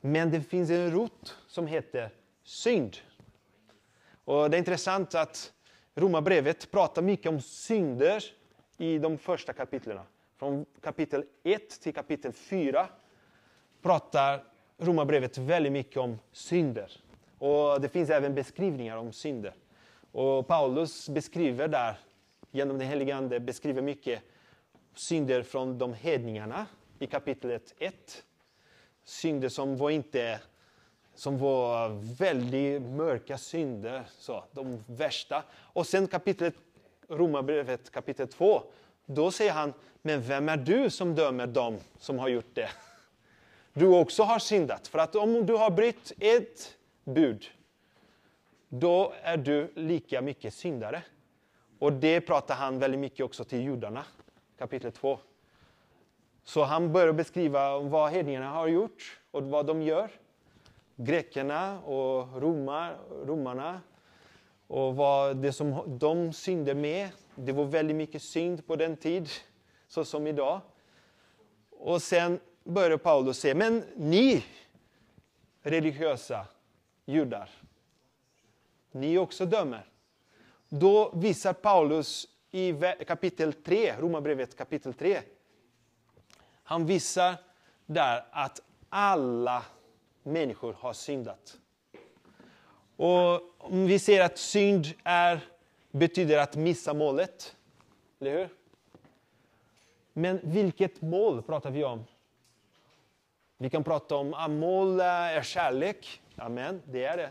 Men 0.00 0.30
det 0.30 0.40
finns 0.40 0.70
en 0.70 0.90
rot 0.90 1.36
som 1.46 1.66
heter 1.66 2.10
synd. 2.44 2.96
Och 4.24 4.50
det 4.50 4.56
är 4.56 4.58
intressant 4.58 5.14
att 5.14 5.52
Romarbrevet 5.94 6.70
pratar 6.70 7.02
mycket 7.02 7.26
om 7.26 7.40
synder 7.40 8.24
i 8.76 8.98
de 8.98 9.18
första 9.18 9.52
kapitlen. 9.52 9.98
Från 10.36 10.66
kapitel 10.80 11.24
1 11.42 11.80
till 11.80 11.94
kapitel 11.94 12.32
4 12.32 12.88
pratar 13.82 14.44
Romarbrevet 14.78 15.38
väldigt 15.38 15.72
mycket 15.72 15.96
om 15.96 16.18
synder. 16.32 16.92
Och 17.38 17.80
det 17.80 17.88
finns 17.88 18.10
även 18.10 18.34
beskrivningar 18.34 18.96
om 18.96 19.12
synder. 19.12 19.54
Och 20.12 20.46
Paulus 20.46 21.08
beskriver 21.08 21.68
där, 21.68 21.98
genom 22.50 22.78
den 22.78 22.88
helige 22.88 23.16
Ande, 23.16 23.40
beskriver 23.40 23.82
mycket 23.82 24.22
synder 24.94 25.42
från 25.42 25.78
de 25.78 25.94
hedningarna 25.94 26.66
i 26.98 27.06
kapitlet 27.06 27.74
1. 27.78 28.24
Synder 29.04 29.48
som 29.48 29.76
var 29.76 29.90
inte 29.90 30.40
som 31.14 31.38
var 31.38 31.88
väldigt 32.18 32.82
mörka 32.82 33.38
synder, 33.38 34.02
så, 34.18 34.44
de 34.52 34.84
värsta. 34.86 35.42
Och 35.54 35.86
sen 35.86 36.06
kapitlet, 36.06 36.54
Romarbrevet 37.08 37.90
kapitel 37.90 38.28
2, 38.28 38.62
då 39.06 39.30
säger 39.30 39.52
han, 39.52 39.72
men 40.02 40.22
vem 40.22 40.48
är 40.48 40.56
du 40.56 40.90
som 40.90 41.14
dömer 41.14 41.46
dem 41.46 41.78
som 41.98 42.18
har 42.18 42.28
gjort 42.28 42.54
det? 42.54 42.68
Du 43.78 43.86
också 43.86 44.22
har 44.22 44.38
syndat. 44.38 44.88
För 44.88 44.98
att 44.98 45.16
om 45.16 45.46
du 45.46 45.52
har 45.52 45.70
brytt 45.70 46.12
ett 46.18 46.76
bud, 47.04 47.44
då 48.68 49.12
är 49.22 49.36
du 49.36 49.72
lika 49.74 50.22
mycket 50.22 50.54
syndare. 50.54 51.02
Och 51.78 51.92
det 51.92 52.20
pratar 52.20 52.54
han 52.54 52.78
väldigt 52.78 53.00
mycket 53.00 53.24
också 53.24 53.44
till 53.44 53.60
judarna, 53.60 54.04
kapitel 54.58 54.92
2. 54.92 55.18
Så 56.44 56.62
han 56.62 56.92
börjar 56.92 57.12
beskriva 57.12 57.78
vad 57.78 58.10
hedningarna 58.10 58.50
har 58.50 58.66
gjort 58.66 59.20
och 59.30 59.42
vad 59.42 59.66
de 59.66 59.82
gör. 59.82 60.10
Grekerna 60.96 61.80
och 61.80 62.42
romar, 62.42 62.98
romarna 63.24 63.80
och 64.66 64.96
vad 64.96 65.36
det 65.36 65.52
som 65.52 65.98
de 65.98 66.32
synde 66.32 66.74
med. 66.74 67.08
Det 67.34 67.52
var 67.52 67.64
väldigt 67.64 67.96
mycket 67.96 68.22
synd 68.22 68.66
på 68.66 68.76
den 68.76 68.96
tid, 68.96 69.28
så 69.88 70.04
som 70.04 70.26
idag. 70.26 70.60
Och 71.70 72.02
sen 72.02 72.40
börjar 72.66 72.96
Paulus 72.96 73.38
säga, 73.38 73.54
men 73.54 73.84
ni 73.96 74.44
religiösa 75.62 76.46
judar, 77.04 77.50
ni 78.92 79.18
också 79.18 79.46
dömer. 79.46 79.86
Då 80.68 81.10
visar 81.14 81.52
Paulus 81.52 82.28
i 82.50 82.74
kapitel 83.06 83.52
3, 83.52 83.94
Romarbrevet 83.98 84.56
kapitel 84.56 84.94
3, 84.94 85.20
han 86.62 86.86
visar 86.86 87.34
där 87.86 88.26
att 88.30 88.60
alla 88.88 89.64
människor 90.22 90.72
har 90.72 90.92
syndat. 90.92 91.58
Och 92.96 93.40
om 93.58 93.86
vi 93.86 93.98
ser 93.98 94.22
att 94.24 94.38
synd 94.38 94.86
är, 95.04 95.40
betyder 95.90 96.38
att 96.38 96.56
missa 96.56 96.94
målet, 96.94 97.56
eller 98.20 98.38
hur? 98.38 98.48
Men 100.12 100.40
vilket 100.42 101.02
mål 101.02 101.42
pratar 101.42 101.70
vi 101.70 101.84
om? 101.84 102.04
Vi 103.58 103.70
kan 103.70 103.84
prata 103.84 104.16
om 104.16 104.34
att 104.34 104.50
mål 104.50 105.00
är 105.00 105.42
kärlek. 105.42 106.22
Amen, 106.36 106.82
det 106.84 107.04
är 107.04 107.16
det. 107.16 107.30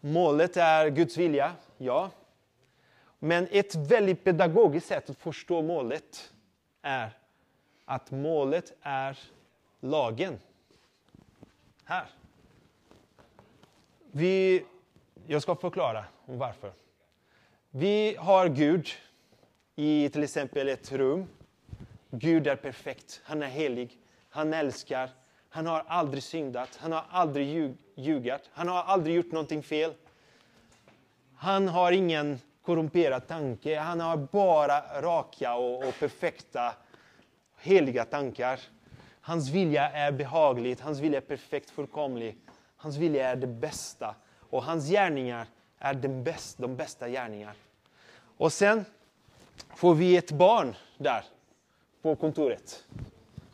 Målet 0.00 0.56
är 0.56 0.88
Guds 0.88 1.16
vilja, 1.16 1.52
ja. 1.78 2.10
Men 3.18 3.48
ett 3.50 3.74
väldigt 3.74 4.24
pedagogiskt 4.24 4.86
sätt 4.86 5.10
att 5.10 5.18
förstå 5.18 5.62
målet 5.62 6.32
är 6.82 7.10
att 7.84 8.10
målet 8.10 8.72
är 8.82 9.18
lagen. 9.80 10.38
Här. 11.84 12.06
Vi, 14.12 14.64
jag 15.26 15.42
ska 15.42 15.54
förklara 15.54 16.04
om 16.26 16.38
varför. 16.38 16.72
Vi 17.70 18.16
har 18.18 18.48
Gud 18.48 18.88
i 19.76 20.08
till 20.08 20.22
exempel 20.22 20.68
ett 20.68 20.92
rum. 20.92 21.26
Gud 22.10 22.46
är 22.46 22.56
perfekt, 22.56 23.20
han 23.24 23.42
är 23.42 23.46
helig, 23.46 23.98
han 24.28 24.54
älskar, 24.54 25.10
han 25.50 25.66
har 25.66 25.84
aldrig 25.86 26.22
syndat, 26.22 26.76
han 26.76 26.92
har 26.92 27.04
aldrig 27.10 27.48
ljug, 27.48 27.76
ljugat, 27.94 28.50
han 28.52 28.68
har 28.68 28.82
aldrig 28.82 29.16
gjort 29.16 29.32
någonting 29.32 29.62
fel. 29.62 29.94
Han 31.36 31.68
har 31.68 31.92
ingen 31.92 32.40
korrumperad 32.62 33.26
tanke, 33.26 33.78
han 33.78 34.00
har 34.00 34.16
bara 34.16 35.00
raka 35.02 35.54
och, 35.54 35.88
och 35.88 35.94
perfekta, 35.98 36.74
heliga 37.58 38.04
tankar. 38.04 38.60
Hans 39.20 39.50
vilja 39.50 39.90
är 39.90 40.12
behaglig, 40.12 40.76
hans 40.80 40.98
vilja 40.98 41.18
är 41.18 41.24
perfekt, 41.24 41.70
fullkomlig. 41.70 42.36
Hans 42.76 42.96
vilja 42.96 43.30
är 43.30 43.36
det 43.36 43.46
bästa 43.46 44.14
och 44.50 44.64
hans 44.64 44.88
gärningar 44.88 45.46
är 45.78 45.94
den 45.94 46.24
bäst, 46.24 46.58
de 46.58 46.76
bästa 46.76 47.08
gärningar. 47.08 47.54
Och 48.36 48.52
sen 48.52 48.84
får 49.76 49.94
vi 49.94 50.16
ett 50.16 50.32
barn 50.32 50.74
där 50.98 51.24
på 52.02 52.16
kontoret. 52.16 52.84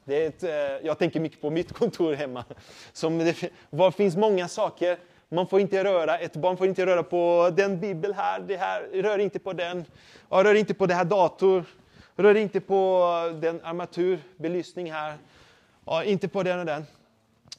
Det 0.06 0.22
är 0.24 0.28
ett, 0.28 0.42
eh, 0.42 0.86
jag 0.86 0.98
tänker 0.98 1.20
mycket 1.20 1.40
på 1.40 1.50
mitt 1.50 1.72
kontor 1.72 2.14
hemma. 2.14 2.44
Som 2.92 3.18
det 3.18 3.50
var, 3.70 3.90
finns 3.90 4.16
många 4.16 4.48
saker. 4.48 4.98
Man 5.28 5.46
får 5.46 5.60
inte 5.60 5.84
röra, 5.84 6.18
ett 6.18 6.36
barn 6.36 6.56
får 6.56 6.66
inte 6.66 6.86
röra 6.86 7.02
på 7.02 7.50
den 7.56 7.80
bibel 7.80 8.14
här, 8.14 8.40
det 8.40 8.56
här, 8.56 8.82
rör 8.92 9.18
inte 9.18 9.38
på 9.38 9.52
den. 9.52 9.84
rör 10.28 10.54
inte 10.54 10.74
på 10.74 10.86
det 10.86 10.94
här 10.94 11.04
dator. 11.04 11.64
Rör 12.16 12.34
inte 12.34 12.60
på 12.60 13.10
den 13.40 13.60
armatur, 13.64 14.18
belysning 14.36 14.92
här. 14.92 15.16
inte 16.04 16.28
på 16.28 16.42
den 16.42 16.58
och 16.58 16.66
den. 16.66 16.86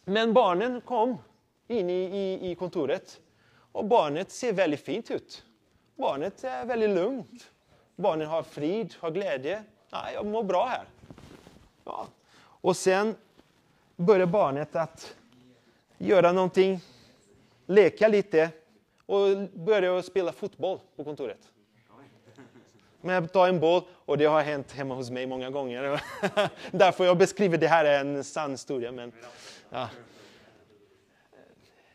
Men 0.06 0.34
barnen 0.34 0.82
kom 0.82 1.18
in 1.68 1.90
i, 1.90 1.94
i, 1.94 2.52
i 2.52 2.56
kontoret. 2.56 3.20
Och 3.72 3.86
barnet 3.86 4.32
ser 4.32 4.54
väldigt 4.54 4.86
fint 4.86 5.12
ut. 5.12 5.44
Barnet 5.96 6.44
är 6.44 6.66
väldigt 6.66 6.90
lugnt. 6.90 7.50
Barnet 7.96 8.28
har 8.28 8.44
frid, 8.44 8.96
har 9.00 9.12
glädje. 9.12 9.64
Ja, 9.90 10.12
jag 10.14 10.26
mår 10.26 10.44
bra 10.44 10.66
här. 10.66 10.86
Ja. 11.84 12.08
Och 12.62 12.78
sen 12.78 13.16
börjar 13.96 14.26
barnet 14.26 14.76
att 14.76 15.16
göra 15.98 16.32
någonting, 16.32 16.80
leka 17.66 18.08
lite 18.08 18.50
och 19.06 19.38
börja 19.54 20.04
spela 20.04 20.32
fotboll 20.32 20.80
på 20.96 21.04
kontoret. 21.04 21.52
Men 23.02 23.28
tar 23.28 23.48
en 23.48 23.60
boll, 23.60 23.84
och 23.94 24.18
det 24.18 24.26
har 24.26 24.42
hänt 24.42 24.72
hemma 24.72 24.96
hos 24.96 25.10
mig 25.10 25.28
många 25.28 25.50
gånger. 25.50 26.04
Därför 26.72 27.06
jag 27.06 27.18
beskriver 27.18 27.58
det 27.58 27.68
här 27.68 27.86
är 27.86 28.00
en 28.00 28.24
sann 28.24 28.52
historia. 28.52 28.92
Men, 28.92 29.12
ja. 29.70 29.90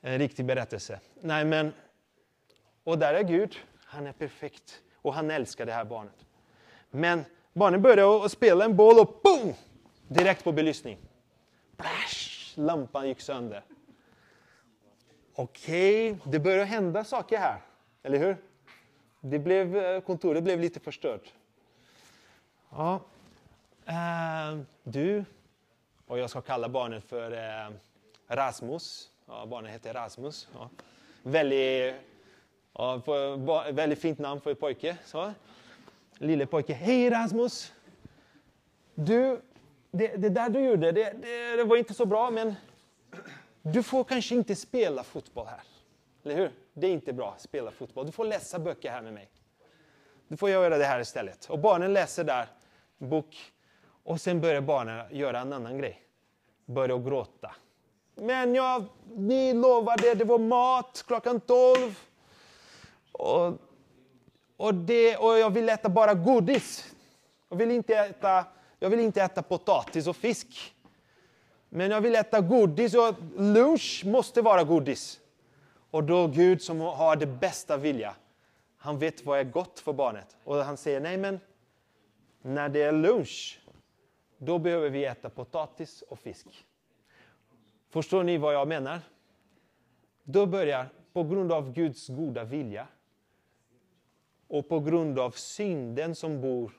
En 0.01 0.19
riktig 0.19 0.45
berättelse. 0.45 1.01
Nej, 1.21 1.45
men, 1.45 1.73
och 2.85 2.99
där 2.99 3.15
är 3.15 3.23
Gud. 3.23 3.57
Han 3.85 4.07
är 4.07 4.13
perfekt 4.13 4.81
och 4.95 5.15
han 5.15 5.31
älskar 5.31 5.67
det 5.67 5.73
här 5.73 5.85
barnet. 5.85 6.17
Men 6.91 7.25
barnet 7.53 7.81
börjar 7.81 8.25
att 8.25 8.33
spela 8.33 8.65
en 8.65 8.77
boll 8.77 8.99
och 8.99 9.21
boom! 9.23 9.55
Direkt 10.13 10.45
på 10.45 10.53
belysning. 10.53 10.99
Plash! 11.77 12.59
Lampan 12.59 13.09
gick 13.09 13.21
sönder. 13.21 13.63
Okej, 15.35 16.13
okay, 16.13 16.33
det 16.33 16.39
börjar 16.39 16.65
hända 16.65 17.05
saker 17.05 17.39
här. 17.39 17.61
Eller 18.03 18.19
hur? 18.19 18.37
Det 19.21 19.39
blev, 19.39 19.77
eh, 19.77 20.01
kontoret 20.01 20.45
blev 20.45 20.61
lite 20.61 20.81
förstört. 20.81 21.33
Ja. 22.71 23.01
Uh, 23.89 24.61
du, 24.83 25.25
och 26.07 26.19
jag 26.19 26.31
ska 26.31 26.41
kalla 26.41 26.69
barnet 26.69 27.05
för 27.05 27.33
uh, 27.33 27.75
Rasmus. 28.29 29.11
Ja, 29.27 29.47
barnet 29.47 29.73
heter 29.73 29.95
Rasmus. 29.95 30.49
Ja. 30.55 30.71
Väldigt, 31.23 31.95
ja, 32.73 33.03
väldigt 33.73 34.01
fint 34.01 34.19
namn 34.19 34.41
för 34.41 34.51
en 34.51 34.57
pojke. 34.57 34.97
Så. 35.05 35.33
Lille 36.19 36.47
pojke. 36.47 36.73
Hej 36.73 37.11
Rasmus! 37.11 37.73
Du, 38.95 39.41
det, 39.93 40.17
det 40.17 40.29
där 40.29 40.49
du 40.49 40.61
gjorde, 40.61 40.93
det, 40.93 41.13
det, 41.23 41.57
det 41.57 41.65
var 41.65 41.77
inte 41.77 41.95
så 41.95 42.07
bra 42.07 42.31
men 42.31 42.55
du 43.63 43.83
får 43.83 44.05
kanske 44.05 44.35
inte 44.35 44.57
spela 44.57 45.03
fotboll 45.03 45.47
här. 45.47 45.61
Eller 46.25 46.37
hur? 46.37 46.51
Det 46.73 46.87
är 46.87 46.91
inte 46.91 47.13
bra 47.13 47.33
att 47.33 47.41
spela 47.41 47.71
fotboll. 47.71 48.07
Du 48.07 48.13
får 48.13 48.25
läsa 48.25 48.59
böcker 48.59 48.91
här 48.91 49.03
med 49.03 49.13
mig. 49.13 49.31
Du 50.29 50.37
får 50.37 50.51
göra 50.51 50.79
det 50.79 50.85
här 50.85 51.01
istället. 51.01 51.45
Och 51.45 51.59
barnen 51.59 51.93
läser 51.93 52.25
där 52.25 52.47
bok 52.99 53.53
och 54.05 54.21
sen 54.21 54.41
börjar 54.41 54.61
barnen 54.61 55.07
göra 55.11 55.41
en 55.41 55.53
annan 55.53 55.79
grej. 55.79 56.03
Börjar 56.67 56.99
gråta. 56.99 57.55
Men 58.15 58.55
jag, 58.55 58.85
ni 59.17 59.55
lovade, 59.55 60.15
det 60.15 60.25
var 60.25 60.39
mat 60.39 61.05
klockan 61.07 61.41
12. 61.41 61.99
Och, 63.13 63.53
och, 64.57 64.75
det, 64.75 65.17
och 65.17 65.39
jag 65.39 65.51
vill 65.51 65.69
äta 65.69 65.89
bara 65.89 66.15
godis. 66.15 66.95
Jag 67.49 67.57
vill, 67.57 67.71
inte 67.71 67.95
äta, 67.95 68.45
jag 68.83 68.91
vill 68.91 69.01
inte 69.01 69.23
äta 69.23 69.43
potatis 69.43 70.07
och 70.07 70.17
fisk. 70.17 70.75
Men 71.69 71.91
jag 71.91 72.01
vill 72.01 72.15
äta 72.15 72.41
godis 72.41 72.95
och 72.95 73.15
lunch 73.37 74.03
måste 74.07 74.43
vara 74.43 74.65
godis. 74.65 75.21
Och 75.91 76.05
då 76.05 76.27
Gud 76.27 76.63
som 76.63 76.81
har 76.81 77.17
det 77.17 77.27
bästa 77.27 77.77
vilja, 77.77 78.15
han 78.77 78.99
vet 78.99 79.25
vad 79.25 79.39
är 79.39 79.45
gott 79.45 79.81
för 79.81 79.93
barnet. 79.93 80.37
Och 80.45 80.57
han 80.57 80.77
säger, 80.77 81.01
nej 81.01 81.17
men 81.17 81.41
när 82.43 82.69
det 82.69 82.83
är 82.83 82.93
lunch, 82.93 83.61
då 84.39 84.59
behöver 84.59 84.91
vi 84.91 85.05
äta 85.05 85.31
potatis 85.31 86.03
och 86.03 86.19
fisk. 86.19 86.67
Förstår 87.91 88.23
ni 88.23 88.39
vad 88.39 88.55
jag 88.55 88.69
menar? 88.69 89.01
Då 90.23 90.47
börjar, 90.47 90.89
på 91.13 91.25
grund 91.25 91.53
av 91.53 91.73
Guds 91.73 92.09
goda 92.09 92.45
vilja 92.45 92.87
och 94.49 94.69
på 94.69 94.81
grund 94.81 95.19
av 95.19 95.31
synden 95.31 96.15
som 96.15 96.41
bor 96.41 96.73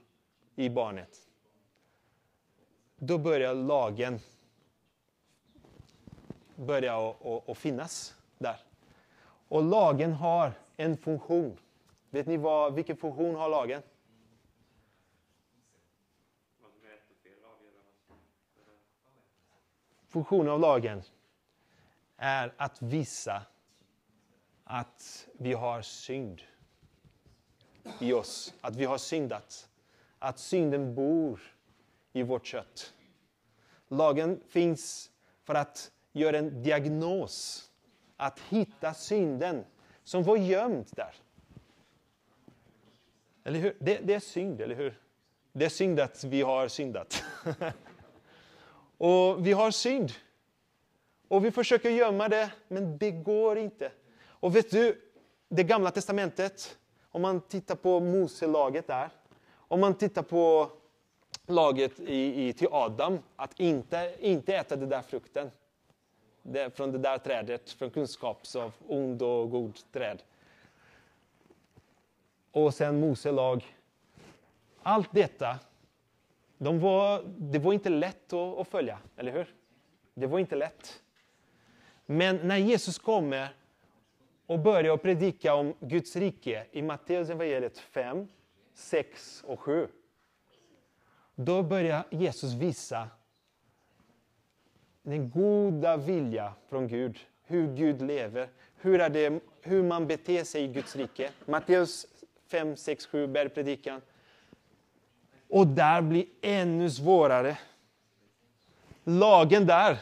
i 0.56 0.70
barnet, 0.70 1.22
då 3.08 3.18
börjar 3.18 3.54
lagen 3.54 4.20
börja 6.56 7.10
att 7.47 7.58
finnas 7.58 8.16
där. 8.38 8.60
Och 9.47 9.64
lagen 9.64 10.14
har 10.14 10.54
en 10.78 10.97
funktion. 10.97 11.58
Vet 12.10 12.28
ni 12.28 12.38
vad, 12.38 12.74
vilken 12.74 12.97
funktion 12.97 13.36
har 13.36 13.49
lagen? 13.49 13.82
Funktionen 20.08 20.49
av 20.49 20.60
lagen 20.60 21.01
är 22.18 22.54
att 22.58 22.82
visa 22.82 23.45
att 24.64 25.28
vi 25.34 25.54
har 25.54 25.82
synd 25.82 26.41
i 27.99 28.14
oss. 28.14 28.54
Att 28.62 28.76
vi 28.76 28.86
har 28.86 28.97
syndat. 28.97 29.70
Att 30.20 30.39
synden 30.39 30.95
bor 30.95 31.53
i 32.14 32.24
vårt 32.24 32.45
kött. 32.45 32.93
Lagen 33.88 34.39
finns 34.47 35.11
för 35.43 35.55
att 35.55 35.91
göra 36.11 36.38
en 36.38 36.64
diagnos 36.64 37.70
att 38.18 38.39
hitta 38.39 38.93
synden 38.93 39.66
som 40.03 40.24
var 40.24 40.38
gömd 40.38 40.86
där. 40.91 41.16
Eller 43.43 43.59
hur? 43.59 43.78
Det, 43.80 43.97
det, 43.97 44.14
är 44.14 44.20
synd, 44.20 44.61
eller 44.61 44.76
hur? 44.76 44.99
Det 45.51 45.66
är 45.66 45.70
synd 45.70 45.99
att 45.99 46.24
vi 46.24 46.41
har 46.41 46.68
syndat. 46.68 47.24
och 48.97 49.47
vi 49.47 49.51
har 49.51 49.72
synd. 49.72 50.11
Och 51.28 51.45
vi 51.45 51.51
försöker 51.51 51.89
gömma 51.89 52.30
det, 52.30 52.51
men 52.68 52.97
det 52.97 53.11
går 53.11 53.57
inte. 53.57 53.91
Och 54.26 54.55
vet 54.55 54.72
du, 54.72 55.01
det 55.49 55.64
gamla 55.64 55.91
testamentet, 55.91 56.78
om 57.11 57.22
man 57.22 57.41
tittar 57.41 57.76
på 57.76 57.99
Moselaget 57.99 58.88
där, 58.88 59.09
om 59.55 59.80
man 59.80 59.97
tittar 59.97 60.22
på 60.24 60.72
laget 61.48 62.00
i, 62.00 62.48
i, 62.48 62.54
till 62.54 62.68
Adam, 62.72 63.20
att 63.36 63.60
inte, 63.60 64.16
inte 64.20 64.56
äta 64.56 64.76
den 64.76 64.89
där 64.89 65.02
frukten 65.02 65.52
det, 66.44 66.78
från 66.78 66.91
det 66.91 66.98
där 66.98 67.18
trädet, 67.18 67.70
från 67.70 67.89
kunskaps 67.89 68.56
av 68.56 68.74
ond 68.88 69.22
och 69.22 69.52
god 69.52 69.80
träd. 69.91 70.24
Och 72.52 72.74
sen 72.74 73.00
Mose 73.00 73.32
lag. 73.32 73.78
Allt 74.84 75.10
detta, 75.12 75.60
de 76.58 76.80
var, 76.80 77.24
det 77.26 77.60
var 77.60 77.74
inte 77.74 77.89
lätt 77.89 78.34
att, 78.34 78.58
att 78.58 78.68
följa, 78.68 79.00
eller 79.18 79.32
hur? 79.32 79.54
Det 80.14 80.28
var 80.28 80.39
inte 80.39 80.56
lätt. 80.56 81.02
Men 82.06 82.36
när 82.48 82.58
Jesus 82.58 83.00
kommer 83.00 83.56
och 84.46 84.60
börjar 84.60 84.98
predika 84.98 85.56
om 85.56 85.74
Guds 85.80 86.16
rike 86.16 86.66
i 86.72 86.82
Matteus 86.82 87.30
evangeliet 87.30 87.78
5, 87.78 88.28
6 88.74 89.44
och 89.48 89.60
7. 89.60 89.88
Då 91.36 91.63
börjar 91.63 92.03
Jesus 92.09 92.53
visa 92.53 93.09
den 95.01 95.29
goda 95.29 95.97
vilja 95.97 96.53
från 96.69 96.88
Gud, 96.88 97.19
hur 97.43 97.75
Gud 97.75 98.01
lever, 98.01 98.49
hur, 98.75 99.01
är 99.01 99.09
det, 99.09 99.39
hur 99.61 99.84
man 99.84 100.07
beter 100.07 100.43
sig 100.43 100.63
i 100.63 100.67
Guds 100.67 100.95
rike. 100.95 101.31
Matteus 101.45 102.07
5, 102.47 102.77
6, 102.77 103.05
7, 103.05 103.27
bergpredikan. 103.27 104.01
Och 105.49 105.67
där 105.67 106.01
blir 106.01 106.25
ännu 106.41 106.89
svårare. 106.89 107.57
Lagen 109.03 109.65
där, 109.65 109.99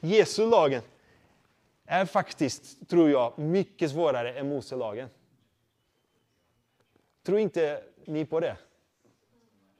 Jesu 0.00 0.46
lagen, 0.46 0.82
är 1.84 2.04
faktiskt, 2.04 2.88
tror 2.88 3.10
jag, 3.10 3.38
mycket 3.38 3.90
svårare 3.90 4.32
än 4.32 4.48
Moselagen. 4.48 5.08
Tror 7.22 7.38
inte 7.38 7.82
ni 8.04 8.24
på 8.24 8.40
det? 8.40 8.56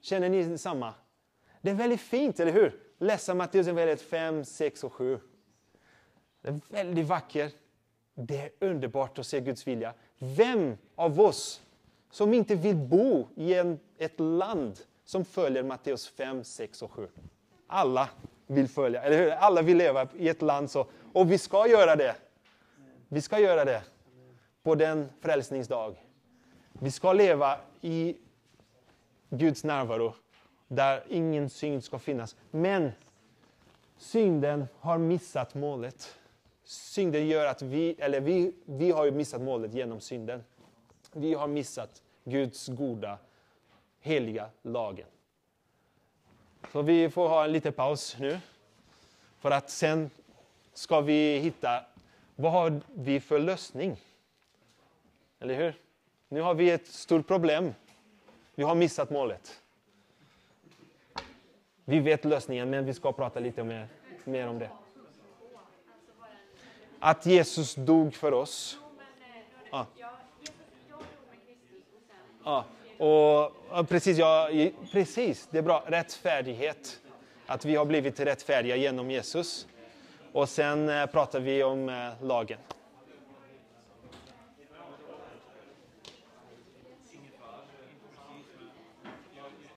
Känner 0.01 0.29
ni 0.29 0.59
samma? 0.59 0.95
Det 1.61 1.71
är 1.71 1.75
väldigt 1.75 2.01
fint, 2.01 2.41
eller 2.41 2.53
hur? 2.53 2.89
läsa 2.99 3.35
Matteusevangeliet 3.35 4.03
5, 4.03 4.45
6 4.45 4.85
och 4.85 4.93
7. 4.93 5.21
Det 6.43 6.49
är 6.49 6.61
väldigt 6.69 7.07
vackert. 7.07 7.55
Det 8.15 8.37
är 8.37 8.51
underbart 8.61 9.19
att 9.19 9.27
se 9.27 9.41
Guds 9.41 9.67
vilja. 9.67 9.95
Vem 10.19 10.77
av 10.95 11.21
oss 11.21 11.63
som 12.11 12.35
inte 12.35 12.55
vill 12.55 12.77
bo 12.77 13.29
i 13.37 13.55
en, 13.55 13.79
ett 13.99 14.21
land 14.21 14.81
som 15.05 15.25
följer 15.25 15.63
Matteus 15.63 16.09
5, 16.09 16.45
6 16.45 16.83
och 16.83 16.93
7? 16.93 17.09
Alla 17.67 18.09
vill 18.47 18.69
följa, 18.69 19.03
eller 19.03 19.19
hur? 19.19 19.31
Alla 19.31 19.63
vill 19.63 19.77
leva 19.77 20.09
i 20.17 20.29
ett 20.29 20.43
land 20.43 20.71
så. 20.71 20.87
Och 21.13 21.33
vi 21.33 21.39
ska 21.39 21.69
göra 21.69 21.97
det. 21.97 22.17
Vi 23.09 23.23
ska 23.23 23.39
göra 23.39 23.65
det 23.65 23.83
på 24.63 24.75
den 24.75 25.09
frälsningsdag. 25.21 26.05
Vi 26.73 26.91
ska 26.91 27.13
leva 27.13 27.61
i 27.81 28.17
Guds 29.31 29.65
närvaro 29.65 30.15
där 30.69 31.05
ingen 31.09 31.51
synd 31.51 31.85
ska 31.85 31.99
finnas. 31.99 32.37
Men 32.51 32.93
synden 33.97 34.67
har 34.79 34.99
missat 34.99 35.55
målet. 35.55 36.19
Synden 36.65 37.27
gör 37.27 37.47
att 37.47 37.63
vi, 37.63 37.97
eller 37.99 38.21
vi, 38.21 38.53
vi 38.65 38.91
har 38.91 39.11
missat 39.11 39.41
målet 39.41 39.75
genom 39.75 40.01
synden. 40.01 40.45
Vi 41.13 41.35
har 41.35 41.49
missat 41.49 42.03
Guds 42.25 42.69
goda, 42.69 43.19
heliga 44.01 44.51
lagen. 44.63 45.07
Så 46.73 46.83
vi 46.83 47.11
får 47.11 47.29
ha 47.29 47.45
en 47.45 47.53
liten 47.53 47.73
paus 47.73 48.17
nu. 48.21 48.41
För 49.39 49.51
att 49.51 49.71
sen 49.71 50.11
ska 50.75 51.01
vi 51.01 51.39
hitta, 51.39 51.85
vad 52.37 52.53
har 52.53 52.81
vi 52.95 53.21
för 53.21 53.39
lösning? 53.39 54.01
Eller 55.41 55.55
hur? 55.55 55.75
Nu 56.29 56.41
har 56.41 56.55
vi 56.55 56.71
ett 56.71 56.87
stort 56.87 57.27
problem. 57.27 57.75
Vi 58.59 58.65
har 58.65 58.75
missat 58.75 59.11
målet. 59.11 59.61
Vi 61.85 62.01
vet 62.01 62.25
lösningen, 62.25 62.71
men 62.71 62.85
vi 62.85 62.95
ska 62.95 63.13
prata 63.13 63.41
lite 63.41 63.65
mer, 63.65 63.89
mer 64.25 64.49
om 64.49 64.59
det. 64.59 64.71
Att 66.99 67.27
Jesus 67.27 67.75
dog 67.75 68.15
för 68.15 68.33
oss. 68.33 68.79
Ja. 69.71 69.87
Ja. 72.45 72.65
Och, 72.99 73.53
ja, 73.71 73.85
precis, 73.89 74.19
ja, 74.19 74.51
precis, 74.93 75.49
det 75.51 75.59
är 75.59 75.63
bra. 75.63 75.85
Rättfärdighet. 75.87 77.01
Att 77.47 77.65
vi 77.65 77.77
har 77.77 77.85
blivit 77.85 78.21
rättfärdiga 78.21 78.77
genom 78.77 79.11
Jesus. 79.11 79.67
Och 80.33 80.49
sen 80.49 80.89
eh, 80.89 81.07
pratar 81.07 81.41
vi 81.41 81.63
om 81.63 81.89
eh, 81.89 82.23
lagen. 82.23 82.59